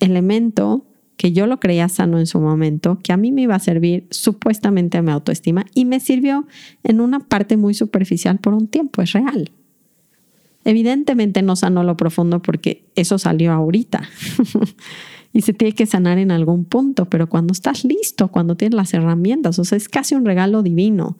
elemento 0.00 0.84
que 1.16 1.32
yo 1.32 1.46
lo 1.46 1.60
creía 1.60 1.88
sano 1.88 2.18
en 2.18 2.26
su 2.26 2.40
momento, 2.40 2.98
que 3.02 3.12
a 3.12 3.16
mí 3.16 3.30
me 3.30 3.42
iba 3.42 3.54
a 3.54 3.60
servir 3.60 4.06
supuestamente 4.10 4.98
a 4.98 5.02
mi 5.02 5.12
autoestima 5.12 5.66
y 5.74 5.84
me 5.84 6.00
sirvió 6.00 6.46
en 6.82 7.00
una 7.00 7.20
parte 7.20 7.56
muy 7.56 7.74
superficial 7.74 8.38
por 8.38 8.54
un 8.54 8.66
tiempo, 8.66 9.02
es 9.02 9.12
real. 9.12 9.52
Evidentemente 10.64 11.42
no 11.42 11.56
sanó 11.56 11.84
lo 11.84 11.96
profundo 11.96 12.42
porque 12.42 12.84
eso 12.94 13.18
salió 13.18 13.52
ahorita. 13.52 14.02
y 15.32 15.42
se 15.42 15.52
tiene 15.52 15.74
que 15.74 15.86
sanar 15.86 16.18
en 16.18 16.30
algún 16.30 16.64
punto, 16.64 17.06
pero 17.06 17.28
cuando 17.28 17.52
estás 17.52 17.84
listo, 17.84 18.28
cuando 18.28 18.56
tienes 18.56 18.74
las 18.74 18.94
herramientas, 18.94 19.58
o 19.58 19.64
sea, 19.64 19.76
es 19.76 19.88
casi 19.88 20.14
un 20.14 20.24
regalo 20.24 20.62
divino 20.62 21.16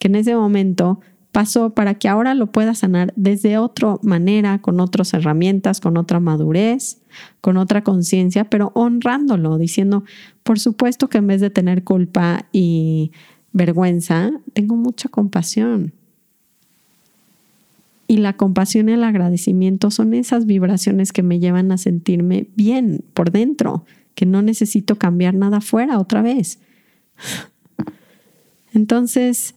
que 0.00 0.08
en 0.08 0.16
ese 0.16 0.34
momento 0.34 0.98
pasó 1.30 1.70
para 1.70 1.94
que 1.94 2.08
ahora 2.08 2.34
lo 2.34 2.50
puedas 2.50 2.78
sanar 2.78 3.12
desde 3.14 3.56
otra 3.56 3.98
manera, 4.02 4.58
con 4.60 4.80
otras 4.80 5.14
herramientas, 5.14 5.80
con 5.80 5.96
otra 5.96 6.18
madurez, 6.18 7.00
con 7.40 7.56
otra 7.56 7.84
conciencia, 7.84 8.50
pero 8.50 8.72
honrándolo, 8.74 9.56
diciendo, 9.56 10.02
por 10.42 10.58
supuesto 10.58 11.08
que 11.08 11.18
en 11.18 11.28
vez 11.28 11.40
de 11.40 11.50
tener 11.50 11.84
culpa 11.84 12.46
y 12.50 13.12
vergüenza, 13.52 14.32
tengo 14.54 14.74
mucha 14.74 15.08
compasión 15.08 15.92
y 18.10 18.16
la 18.16 18.32
compasión 18.32 18.88
y 18.88 18.94
el 18.94 19.04
agradecimiento 19.04 19.92
son 19.92 20.14
esas 20.14 20.44
vibraciones 20.44 21.12
que 21.12 21.22
me 21.22 21.38
llevan 21.38 21.70
a 21.70 21.78
sentirme 21.78 22.48
bien 22.56 23.04
por 23.14 23.30
dentro, 23.30 23.84
que 24.16 24.26
no 24.26 24.42
necesito 24.42 24.96
cambiar 24.96 25.34
nada 25.34 25.58
afuera 25.58 25.96
otra 26.00 26.20
vez. 26.20 26.58
Entonces, 28.74 29.54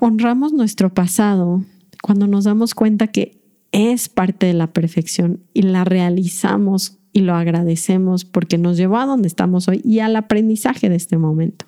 honramos 0.00 0.52
nuestro 0.52 0.92
pasado 0.92 1.64
cuando 2.02 2.26
nos 2.26 2.44
damos 2.44 2.74
cuenta 2.74 3.08
que 3.08 3.40
es 3.72 4.08
parte 4.08 4.46
de 4.46 4.54
la 4.54 4.72
perfección 4.72 5.40
y 5.52 5.62
la 5.62 5.84
realizamos 5.84 6.98
y 7.12 7.20
lo 7.20 7.34
agradecemos 7.34 8.24
porque 8.24 8.58
nos 8.58 8.76
llevó 8.76 8.98
a 8.98 9.06
donde 9.06 9.28
estamos 9.28 9.68
hoy 9.68 9.80
y 9.84 10.00
al 10.00 10.16
aprendizaje 10.16 10.88
de 10.88 10.96
este 10.96 11.16
momento. 11.16 11.66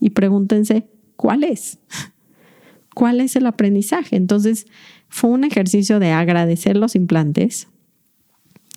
Y 0.00 0.10
pregúntense, 0.10 0.88
¿cuál 1.16 1.44
es? 1.44 1.78
¿Cuál 2.94 3.20
es 3.20 3.36
el 3.36 3.46
aprendizaje? 3.46 4.16
Entonces, 4.16 4.66
fue 5.08 5.30
un 5.30 5.44
ejercicio 5.44 5.98
de 5.98 6.10
agradecer 6.10 6.76
los 6.76 6.94
implantes 6.94 7.68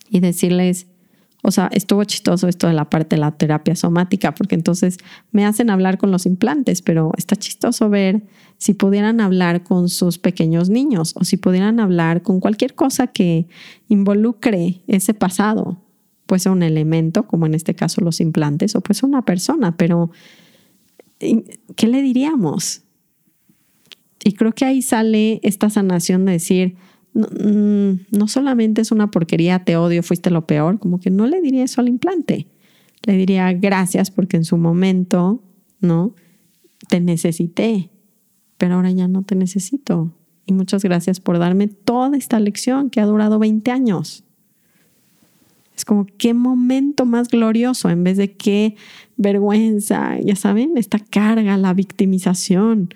y 0.08 0.20
decirles, 0.20 0.86
o 1.42 1.50
sea, 1.50 1.68
estuvo 1.72 2.02
chistoso 2.04 2.48
esto 2.48 2.66
de 2.66 2.72
la 2.72 2.90
parte 2.90 3.16
de 3.16 3.20
la 3.20 3.32
terapia 3.32 3.76
somática, 3.76 4.34
porque 4.34 4.54
entonces 4.54 4.98
me 5.30 5.44
hacen 5.44 5.70
hablar 5.70 5.98
con 5.98 6.10
los 6.10 6.26
implantes, 6.26 6.82
pero 6.82 7.12
está 7.16 7.36
chistoso 7.36 7.88
ver 7.88 8.22
si 8.58 8.74
pudieran 8.74 9.20
hablar 9.20 9.62
con 9.62 9.88
sus 9.88 10.18
pequeños 10.18 10.70
niños 10.70 11.12
o 11.16 11.24
si 11.24 11.36
pudieran 11.36 11.78
hablar 11.78 12.22
con 12.22 12.40
cualquier 12.40 12.74
cosa 12.74 13.06
que 13.06 13.46
involucre 13.88 14.82
ese 14.86 15.14
pasado. 15.14 15.76
Puede 16.26 16.40
ser 16.40 16.52
un 16.52 16.62
elemento, 16.62 17.26
como 17.26 17.46
en 17.46 17.54
este 17.54 17.74
caso 17.74 18.00
los 18.00 18.20
implantes, 18.20 18.74
o 18.74 18.80
puede 18.80 18.98
ser 18.98 19.08
una 19.08 19.24
persona, 19.24 19.76
pero 19.76 20.10
¿qué 21.18 21.86
le 21.86 22.02
diríamos? 22.02 22.82
Y 24.24 24.32
creo 24.32 24.52
que 24.52 24.64
ahí 24.64 24.82
sale 24.82 25.38
esta 25.44 25.70
sanación 25.70 26.24
de 26.24 26.32
decir, 26.32 26.76
mm, 27.16 28.16
no, 28.16 28.28
solamente 28.28 28.82
es 28.82 28.92
una 28.92 29.10
porquería, 29.10 29.64
te 29.64 29.76
odio, 29.76 30.02
fuiste 30.02 30.30
lo 30.30 30.46
peor, 30.46 30.78
como 30.78 31.00
que 31.00 31.10
no 31.10 31.26
le 31.26 31.40
diría 31.40 31.64
eso 31.64 31.80
al 31.80 31.88
implante. 31.88 32.46
Le 33.04 33.16
diría 33.16 33.52
gracias 33.52 34.10
porque 34.10 34.36
en 34.36 34.44
su 34.44 34.56
momento, 34.56 35.42
¿no? 35.80 36.14
Te 36.88 37.00
necesité, 37.00 37.90
pero 38.58 38.74
ahora 38.74 38.90
ya 38.90 39.08
no 39.08 39.22
te 39.22 39.34
necesito. 39.34 40.12
Y 40.46 40.52
muchas 40.52 40.82
gracias 40.82 41.20
por 41.20 41.38
darme 41.38 41.66
toda 41.68 42.16
esta 42.16 42.38
lección 42.38 42.90
que 42.90 43.00
ha 43.00 43.06
durado 43.06 43.38
20 43.38 43.70
años. 43.70 44.24
Es 45.76 45.84
como 45.84 46.06
qué 46.16 46.32
momento 46.32 47.04
más 47.04 47.28
glorioso 47.28 47.90
en 47.90 48.02
vez 48.02 48.16
de 48.16 48.32
qué 48.32 48.76
vergüenza, 49.16 50.18
ya 50.20 50.34
saben, 50.34 50.76
esta 50.76 50.98
carga, 50.98 51.56
la 51.58 51.74
victimización. 51.74 52.94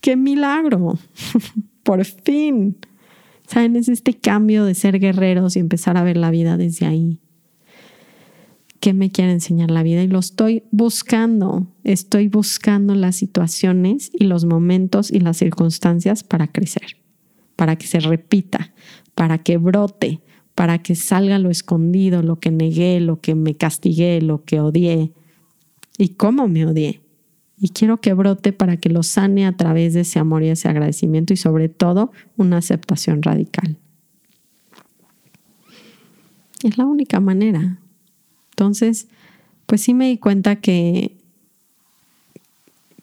¡Qué 0.00 0.16
milagro! 0.16 0.98
Por 1.82 2.04
fin. 2.04 2.76
¿Saben? 3.48 3.76
Es 3.76 3.88
este 3.88 4.12
cambio 4.12 4.66
de 4.66 4.74
ser 4.74 4.98
guerreros 4.98 5.56
y 5.56 5.60
empezar 5.60 5.96
a 5.96 6.02
ver 6.02 6.18
la 6.18 6.30
vida 6.30 6.58
desde 6.58 6.84
ahí. 6.84 7.18
¿Qué 8.78 8.92
me 8.92 9.10
quiere 9.10 9.32
enseñar 9.32 9.70
la 9.70 9.82
vida? 9.82 10.02
Y 10.02 10.06
lo 10.06 10.18
estoy 10.18 10.64
buscando. 10.70 11.66
Estoy 11.82 12.28
buscando 12.28 12.94
las 12.94 13.16
situaciones 13.16 14.10
y 14.12 14.24
los 14.24 14.44
momentos 14.44 15.10
y 15.10 15.20
las 15.20 15.38
circunstancias 15.38 16.24
para 16.24 16.48
crecer, 16.48 16.98
para 17.56 17.76
que 17.76 17.86
se 17.86 18.00
repita, 18.00 18.74
para 19.14 19.38
que 19.38 19.56
brote, 19.56 20.20
para 20.54 20.82
que 20.82 20.94
salga 20.94 21.38
lo 21.38 21.48
escondido, 21.48 22.22
lo 22.22 22.38
que 22.40 22.50
negué, 22.50 23.00
lo 23.00 23.22
que 23.22 23.34
me 23.34 23.56
castigué, 23.56 24.20
lo 24.20 24.44
que 24.44 24.60
odié 24.60 25.12
y 25.96 26.10
cómo 26.10 26.48
me 26.48 26.66
odié. 26.66 27.00
Y 27.60 27.70
quiero 27.70 28.00
que 28.00 28.14
brote 28.14 28.52
para 28.52 28.76
que 28.76 28.88
lo 28.88 29.02
sane 29.02 29.46
a 29.46 29.56
través 29.56 29.94
de 29.94 30.00
ese 30.00 30.18
amor 30.18 30.42
y 30.42 30.48
ese 30.48 30.68
agradecimiento 30.68 31.32
y 31.32 31.36
sobre 31.36 31.68
todo 31.68 32.12
una 32.36 32.58
aceptación 32.58 33.22
radical. 33.22 33.76
Es 36.62 36.78
la 36.78 36.86
única 36.86 37.20
manera. 37.20 37.78
Entonces, 38.50 39.08
pues 39.66 39.80
sí 39.80 39.94
me 39.94 40.08
di 40.08 40.18
cuenta 40.18 40.56
que, 40.56 41.16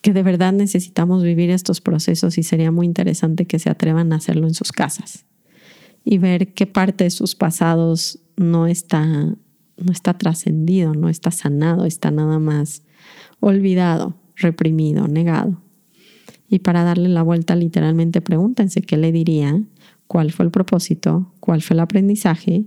que 0.02 0.14
de 0.14 0.24
verdad 0.24 0.54
necesitamos 0.54 1.24
vivir 1.24 1.50
estos 1.50 1.82
procesos 1.82 2.38
y 2.38 2.44
sería 2.44 2.72
muy 2.72 2.86
interesante 2.86 3.46
que 3.46 3.60
se 3.60 3.70
atrevan 3.70 4.14
a 4.14 4.18
hacerlo 4.18 4.48
en 4.48 4.54
sus 4.54 4.72
casas 4.72 5.26
y 6.04 6.18
ver 6.18 6.54
qué 6.54 6.68
parte 6.68 7.04
de 7.06 7.10
sus 7.10 7.36
pasados 7.36 8.20
no 8.38 8.68
está, 8.68 9.06
no 9.06 9.92
está 9.92 10.18
trascendido, 10.18 10.94
no 10.94 11.10
está 11.10 11.32
sanado, 11.32 11.86
está 11.86 12.12
nada 12.12 12.40
más 12.40 12.84
olvidado, 13.40 14.16
reprimido, 14.36 15.08
negado. 15.08 15.62
Y 16.48 16.60
para 16.60 16.84
darle 16.84 17.10
la 17.10 17.24
vuelta, 17.24 17.56
literalmente 17.56 18.22
pregúntense 18.22 18.82
qué 18.82 18.98
le 18.98 19.12
diría, 19.12 19.62
cuál 20.08 20.32
fue 20.32 20.46
el 20.46 20.52
propósito, 20.52 21.32
cuál 21.40 21.62
fue 21.62 21.76
el 21.76 21.80
aprendizaje 21.80 22.66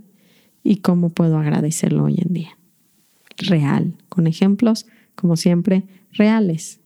y 0.63 0.77
cómo 0.77 1.09
puedo 1.09 1.37
agradecerlo 1.37 2.05
hoy 2.05 2.17
en 2.19 2.33
día. 2.33 2.57
Real, 3.37 3.95
con 4.09 4.27
ejemplos, 4.27 4.85
como 5.15 5.37
siempre, 5.37 5.85
reales. 6.11 6.81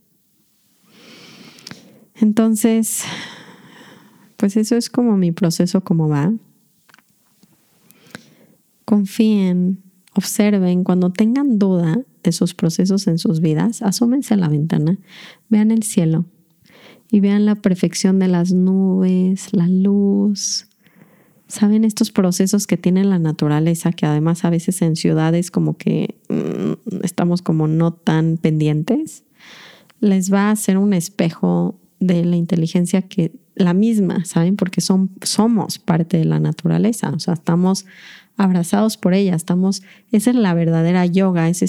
Entonces, 2.15 3.03
pues 4.37 4.55
eso 4.55 4.75
es 4.75 4.89
como 4.89 5.17
mi 5.17 5.31
proceso, 5.31 5.83
cómo 5.83 6.07
va. 6.07 6.31
Confíen, 8.85 9.81
observen, 10.13 10.83
cuando 10.83 11.11
tengan 11.11 11.57
duda 11.57 12.03
de 12.23 12.31
sus 12.31 12.53
procesos 12.53 13.07
en 13.07 13.17
sus 13.17 13.41
vidas, 13.41 13.81
asómense 13.81 14.33
a 14.33 14.37
la 14.37 14.47
ventana, 14.47 14.97
vean 15.49 15.71
el 15.71 15.83
cielo 15.83 16.25
y 17.11 17.19
vean 17.19 17.45
la 17.45 17.55
perfección 17.55 18.19
de 18.19 18.27
las 18.27 18.53
nubes, 18.53 19.53
la 19.53 19.67
luz. 19.67 20.67
¿Saben 21.47 21.83
estos 21.83 22.11
procesos 22.11 22.65
que 22.65 22.77
tiene 22.77 23.03
la 23.03 23.19
naturaleza 23.19 23.91
que 23.91 24.05
además 24.05 24.45
a 24.45 24.49
veces 24.49 24.81
en 24.81 24.95
ciudades 24.95 25.51
como 25.51 25.77
que 25.77 26.15
mm, 26.29 27.03
estamos 27.03 27.41
como 27.41 27.67
no 27.67 27.93
tan 27.93 28.37
pendientes? 28.37 29.23
Les 29.99 30.33
va 30.33 30.47
a 30.47 30.51
hacer 30.51 30.77
un 30.77 30.93
espejo 30.93 31.75
de 32.07 32.25
la 32.25 32.35
inteligencia 32.35 33.01
que 33.01 33.31
la 33.55 33.73
misma, 33.73 34.25
¿saben? 34.25 34.55
Porque 34.55 34.81
son, 34.81 35.11
somos 35.21 35.79
parte 35.79 36.17
de 36.17 36.25
la 36.25 36.39
naturaleza, 36.39 37.09
o 37.09 37.19
sea, 37.19 37.35
estamos 37.35 37.85
abrazados 38.35 38.97
por 38.97 39.13
ella, 39.13 39.35
estamos, 39.35 39.83
esa 40.11 40.31
es 40.31 40.35
la 40.35 40.53
verdadera 40.53 41.05
yoga, 41.05 41.49
es, 41.49 41.61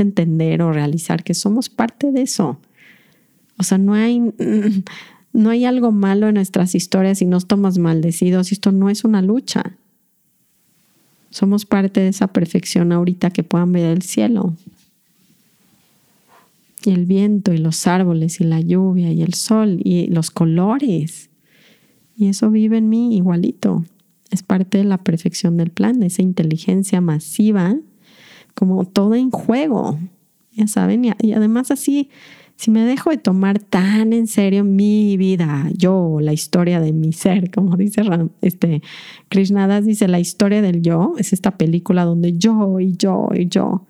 entender 0.00 0.62
o 0.62 0.72
realizar 0.72 1.22
que 1.22 1.34
somos 1.34 1.68
parte 1.68 2.10
de 2.10 2.22
eso. 2.22 2.58
O 3.56 3.62
sea, 3.62 3.78
no 3.78 3.94
hay, 3.94 4.20
no 5.32 5.50
hay 5.50 5.64
algo 5.64 5.92
malo 5.92 6.28
en 6.28 6.34
nuestras 6.34 6.74
historias 6.74 7.22
y 7.22 7.26
no 7.26 7.36
estamos 7.36 7.78
maldecidos, 7.78 8.52
esto 8.52 8.72
no 8.72 8.90
es 8.90 9.04
una 9.04 9.22
lucha. 9.22 9.76
Somos 11.30 11.66
parte 11.66 12.00
de 12.00 12.08
esa 12.08 12.28
perfección 12.28 12.90
ahorita 12.90 13.30
que 13.30 13.42
puedan 13.42 13.72
ver 13.72 13.84
el 13.86 14.02
cielo 14.02 14.54
y 16.84 16.90
el 16.90 17.06
viento 17.06 17.52
y 17.52 17.58
los 17.58 17.86
árboles 17.86 18.40
y 18.40 18.44
la 18.44 18.60
lluvia 18.60 19.12
y 19.12 19.22
el 19.22 19.34
sol 19.34 19.80
y 19.82 20.06
los 20.08 20.30
colores. 20.30 21.30
Y 22.16 22.26
eso 22.28 22.50
vive 22.50 22.78
en 22.78 22.88
mí 22.88 23.16
igualito. 23.16 23.84
Es 24.30 24.42
parte 24.42 24.78
de 24.78 24.84
la 24.84 24.98
perfección 24.98 25.56
del 25.56 25.70
plan, 25.70 26.00
de 26.00 26.06
esa 26.06 26.22
inteligencia 26.22 27.00
masiva, 27.00 27.76
como 28.54 28.84
todo 28.84 29.14
en 29.14 29.30
juego. 29.30 29.98
Ya 30.52 30.66
saben, 30.66 31.04
y, 31.04 31.32
además 31.32 31.70
así, 31.70 32.10
si 32.56 32.72
me 32.72 32.84
dejo 32.84 33.10
de 33.10 33.18
tomar 33.18 33.60
tan 33.60 34.12
en 34.12 34.26
serio 34.26 34.64
mi 34.64 35.16
vida, 35.16 35.70
yo, 35.76 36.18
la 36.20 36.32
historia 36.32 36.80
de 36.80 36.92
mi 36.92 37.12
ser, 37.12 37.50
como 37.52 37.76
dice 37.76 38.02
este, 38.42 38.82
Krishnadas, 39.28 39.86
dice 39.86 40.08
la 40.08 40.18
historia 40.18 40.60
del 40.60 40.82
yo, 40.82 41.14
es 41.18 41.32
esta 41.32 41.56
película 41.56 42.04
donde 42.04 42.36
yo 42.36 42.80
y 42.80 42.96
yo 42.96 43.28
y 43.32 43.46
yo. 43.46 43.86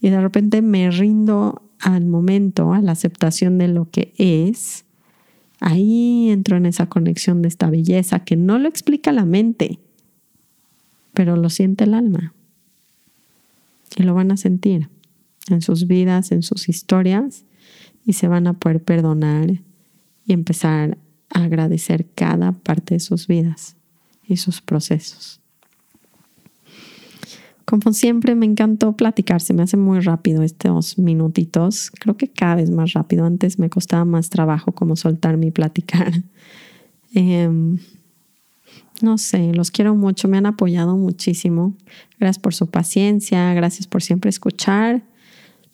Y 0.00 0.10
de 0.10 0.20
repente 0.20 0.60
me 0.60 0.90
rindo 0.90 1.62
al 1.80 2.06
momento, 2.06 2.72
a 2.72 2.80
la 2.80 2.92
aceptación 2.92 3.58
de 3.58 3.68
lo 3.68 3.90
que 3.90 4.12
es, 4.18 4.84
ahí 5.60 6.30
entro 6.30 6.56
en 6.56 6.66
esa 6.66 6.86
conexión 6.88 7.42
de 7.42 7.48
esta 7.48 7.70
belleza 7.70 8.20
que 8.20 8.36
no 8.36 8.58
lo 8.58 8.68
explica 8.68 9.12
la 9.12 9.24
mente, 9.24 9.78
pero 11.12 11.36
lo 11.36 11.50
siente 11.50 11.84
el 11.84 11.94
alma. 11.94 12.34
Y 13.96 14.02
lo 14.02 14.14
van 14.14 14.32
a 14.32 14.36
sentir 14.36 14.88
en 15.48 15.62
sus 15.62 15.86
vidas, 15.86 16.32
en 16.32 16.42
sus 16.42 16.68
historias, 16.68 17.44
y 18.04 18.14
se 18.14 18.28
van 18.28 18.46
a 18.46 18.54
poder 18.54 18.82
perdonar 18.82 19.50
y 20.26 20.32
empezar 20.32 20.98
a 21.30 21.44
agradecer 21.44 22.06
cada 22.14 22.52
parte 22.52 22.94
de 22.94 23.00
sus 23.00 23.26
vidas 23.26 23.76
y 24.26 24.36
sus 24.36 24.60
procesos. 24.60 25.43
Como 27.64 27.94
siempre, 27.94 28.34
me 28.34 28.44
encantó 28.44 28.92
platicar, 28.94 29.40
se 29.40 29.54
me 29.54 29.62
hace 29.62 29.76
muy 29.76 30.00
rápido 30.00 30.42
estos 30.42 30.98
minutitos. 30.98 31.90
Creo 31.98 32.16
que 32.16 32.28
cada 32.28 32.56
vez 32.56 32.70
más 32.70 32.92
rápido. 32.92 33.24
Antes 33.24 33.58
me 33.58 33.70
costaba 33.70 34.04
más 34.04 34.28
trabajo 34.28 34.72
como 34.72 34.96
soltarme 34.96 35.46
y 35.46 35.50
platicar. 35.50 36.12
Em, 37.16 37.78
no 39.00 39.18
sé, 39.18 39.52
los 39.54 39.70
quiero 39.70 39.94
mucho, 39.94 40.26
me 40.26 40.36
han 40.36 40.46
apoyado 40.46 40.96
muchísimo. 40.96 41.76
Gracias 42.18 42.40
por 42.40 42.54
su 42.54 42.66
paciencia, 42.66 43.54
gracias 43.54 43.86
por 43.86 44.02
siempre 44.02 44.30
escuchar. 44.30 45.04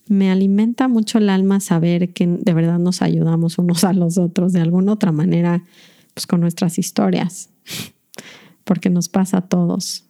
Me 0.06 0.30
alimenta 0.30 0.86
mucho 0.86 1.16
el 1.16 1.30
alma 1.30 1.60
saber 1.60 2.12
que 2.12 2.26
de 2.26 2.52
verdad 2.52 2.78
nos 2.78 3.00
ayudamos 3.00 3.56
unos 3.56 3.84
a 3.84 3.94
los 3.94 4.18
otros 4.18 4.52
de 4.52 4.60
alguna 4.60 4.92
otra 4.92 5.12
manera, 5.12 5.64
pues 6.12 6.26
con 6.26 6.40
nuestras 6.40 6.78
historias, 6.78 7.48
porque 8.64 8.90
nos 8.90 9.08
pasa 9.08 9.38
a 9.38 9.48
todos. 9.48 10.09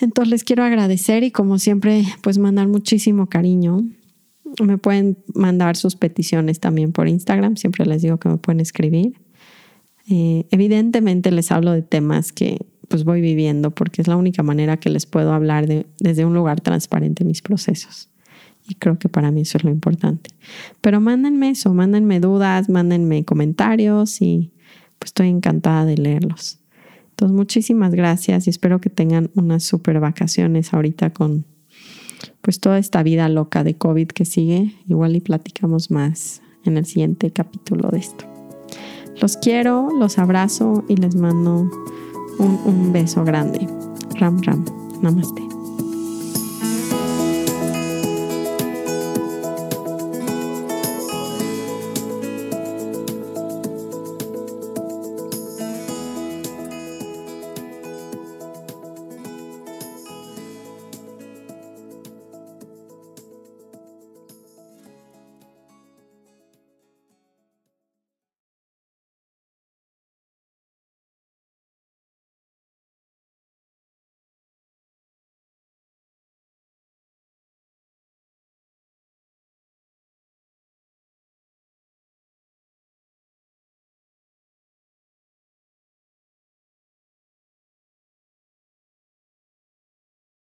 Entonces 0.00 0.30
les 0.30 0.44
quiero 0.44 0.62
agradecer 0.62 1.24
y 1.24 1.30
como 1.30 1.58
siempre, 1.58 2.04
pues 2.22 2.38
mandar 2.38 2.68
muchísimo 2.68 3.28
cariño. 3.28 3.84
Me 4.62 4.78
pueden 4.78 5.18
mandar 5.34 5.76
sus 5.76 5.96
peticiones 5.96 6.60
también 6.60 6.92
por 6.92 7.08
Instagram, 7.08 7.56
siempre 7.56 7.84
les 7.86 8.02
digo 8.02 8.18
que 8.18 8.28
me 8.28 8.36
pueden 8.36 8.60
escribir. 8.60 9.20
Eh, 10.08 10.46
evidentemente 10.50 11.30
les 11.30 11.50
hablo 11.50 11.72
de 11.72 11.82
temas 11.82 12.32
que 12.32 12.58
pues 12.88 13.04
voy 13.04 13.20
viviendo 13.20 13.72
porque 13.72 14.00
es 14.00 14.08
la 14.08 14.16
única 14.16 14.42
manera 14.42 14.76
que 14.76 14.90
les 14.90 15.06
puedo 15.06 15.32
hablar 15.32 15.66
de, 15.66 15.86
desde 15.98 16.24
un 16.24 16.34
lugar 16.34 16.60
transparente 16.60 17.24
mis 17.24 17.42
procesos. 17.42 18.08
Y 18.68 18.74
creo 18.74 18.98
que 18.98 19.08
para 19.08 19.30
mí 19.30 19.42
eso 19.42 19.58
es 19.58 19.64
lo 19.64 19.70
importante. 19.70 20.30
Pero 20.80 21.00
mándenme 21.00 21.50
eso, 21.50 21.72
mándenme 21.72 22.20
dudas, 22.20 22.68
mándenme 22.68 23.24
comentarios 23.24 24.20
y 24.20 24.52
pues 24.98 25.10
estoy 25.10 25.28
encantada 25.28 25.84
de 25.84 25.96
leerlos. 25.96 26.60
Entonces, 27.16 27.34
muchísimas 27.34 27.94
gracias 27.94 28.46
y 28.46 28.50
espero 28.50 28.78
que 28.78 28.90
tengan 28.90 29.30
unas 29.34 29.62
super 29.62 30.00
vacaciones 30.00 30.74
ahorita 30.74 31.14
con 31.14 31.46
pues 32.42 32.60
toda 32.60 32.78
esta 32.78 33.02
vida 33.02 33.26
loca 33.30 33.64
de 33.64 33.74
COVID 33.74 34.08
que 34.08 34.26
sigue. 34.26 34.74
Igual 34.86 35.16
y 35.16 35.20
platicamos 35.20 35.90
más 35.90 36.42
en 36.66 36.76
el 36.76 36.84
siguiente 36.84 37.30
capítulo 37.30 37.88
de 37.88 38.00
esto. 38.00 38.26
Los 39.18 39.38
quiero, 39.38 39.88
los 39.98 40.18
abrazo 40.18 40.84
y 40.88 40.96
les 40.96 41.16
mando 41.16 41.70
un, 42.38 42.60
un 42.66 42.92
beso 42.92 43.24
grande. 43.24 43.66
Ram 44.20 44.42
Ram. 44.42 44.66
Namaste. 45.00 45.45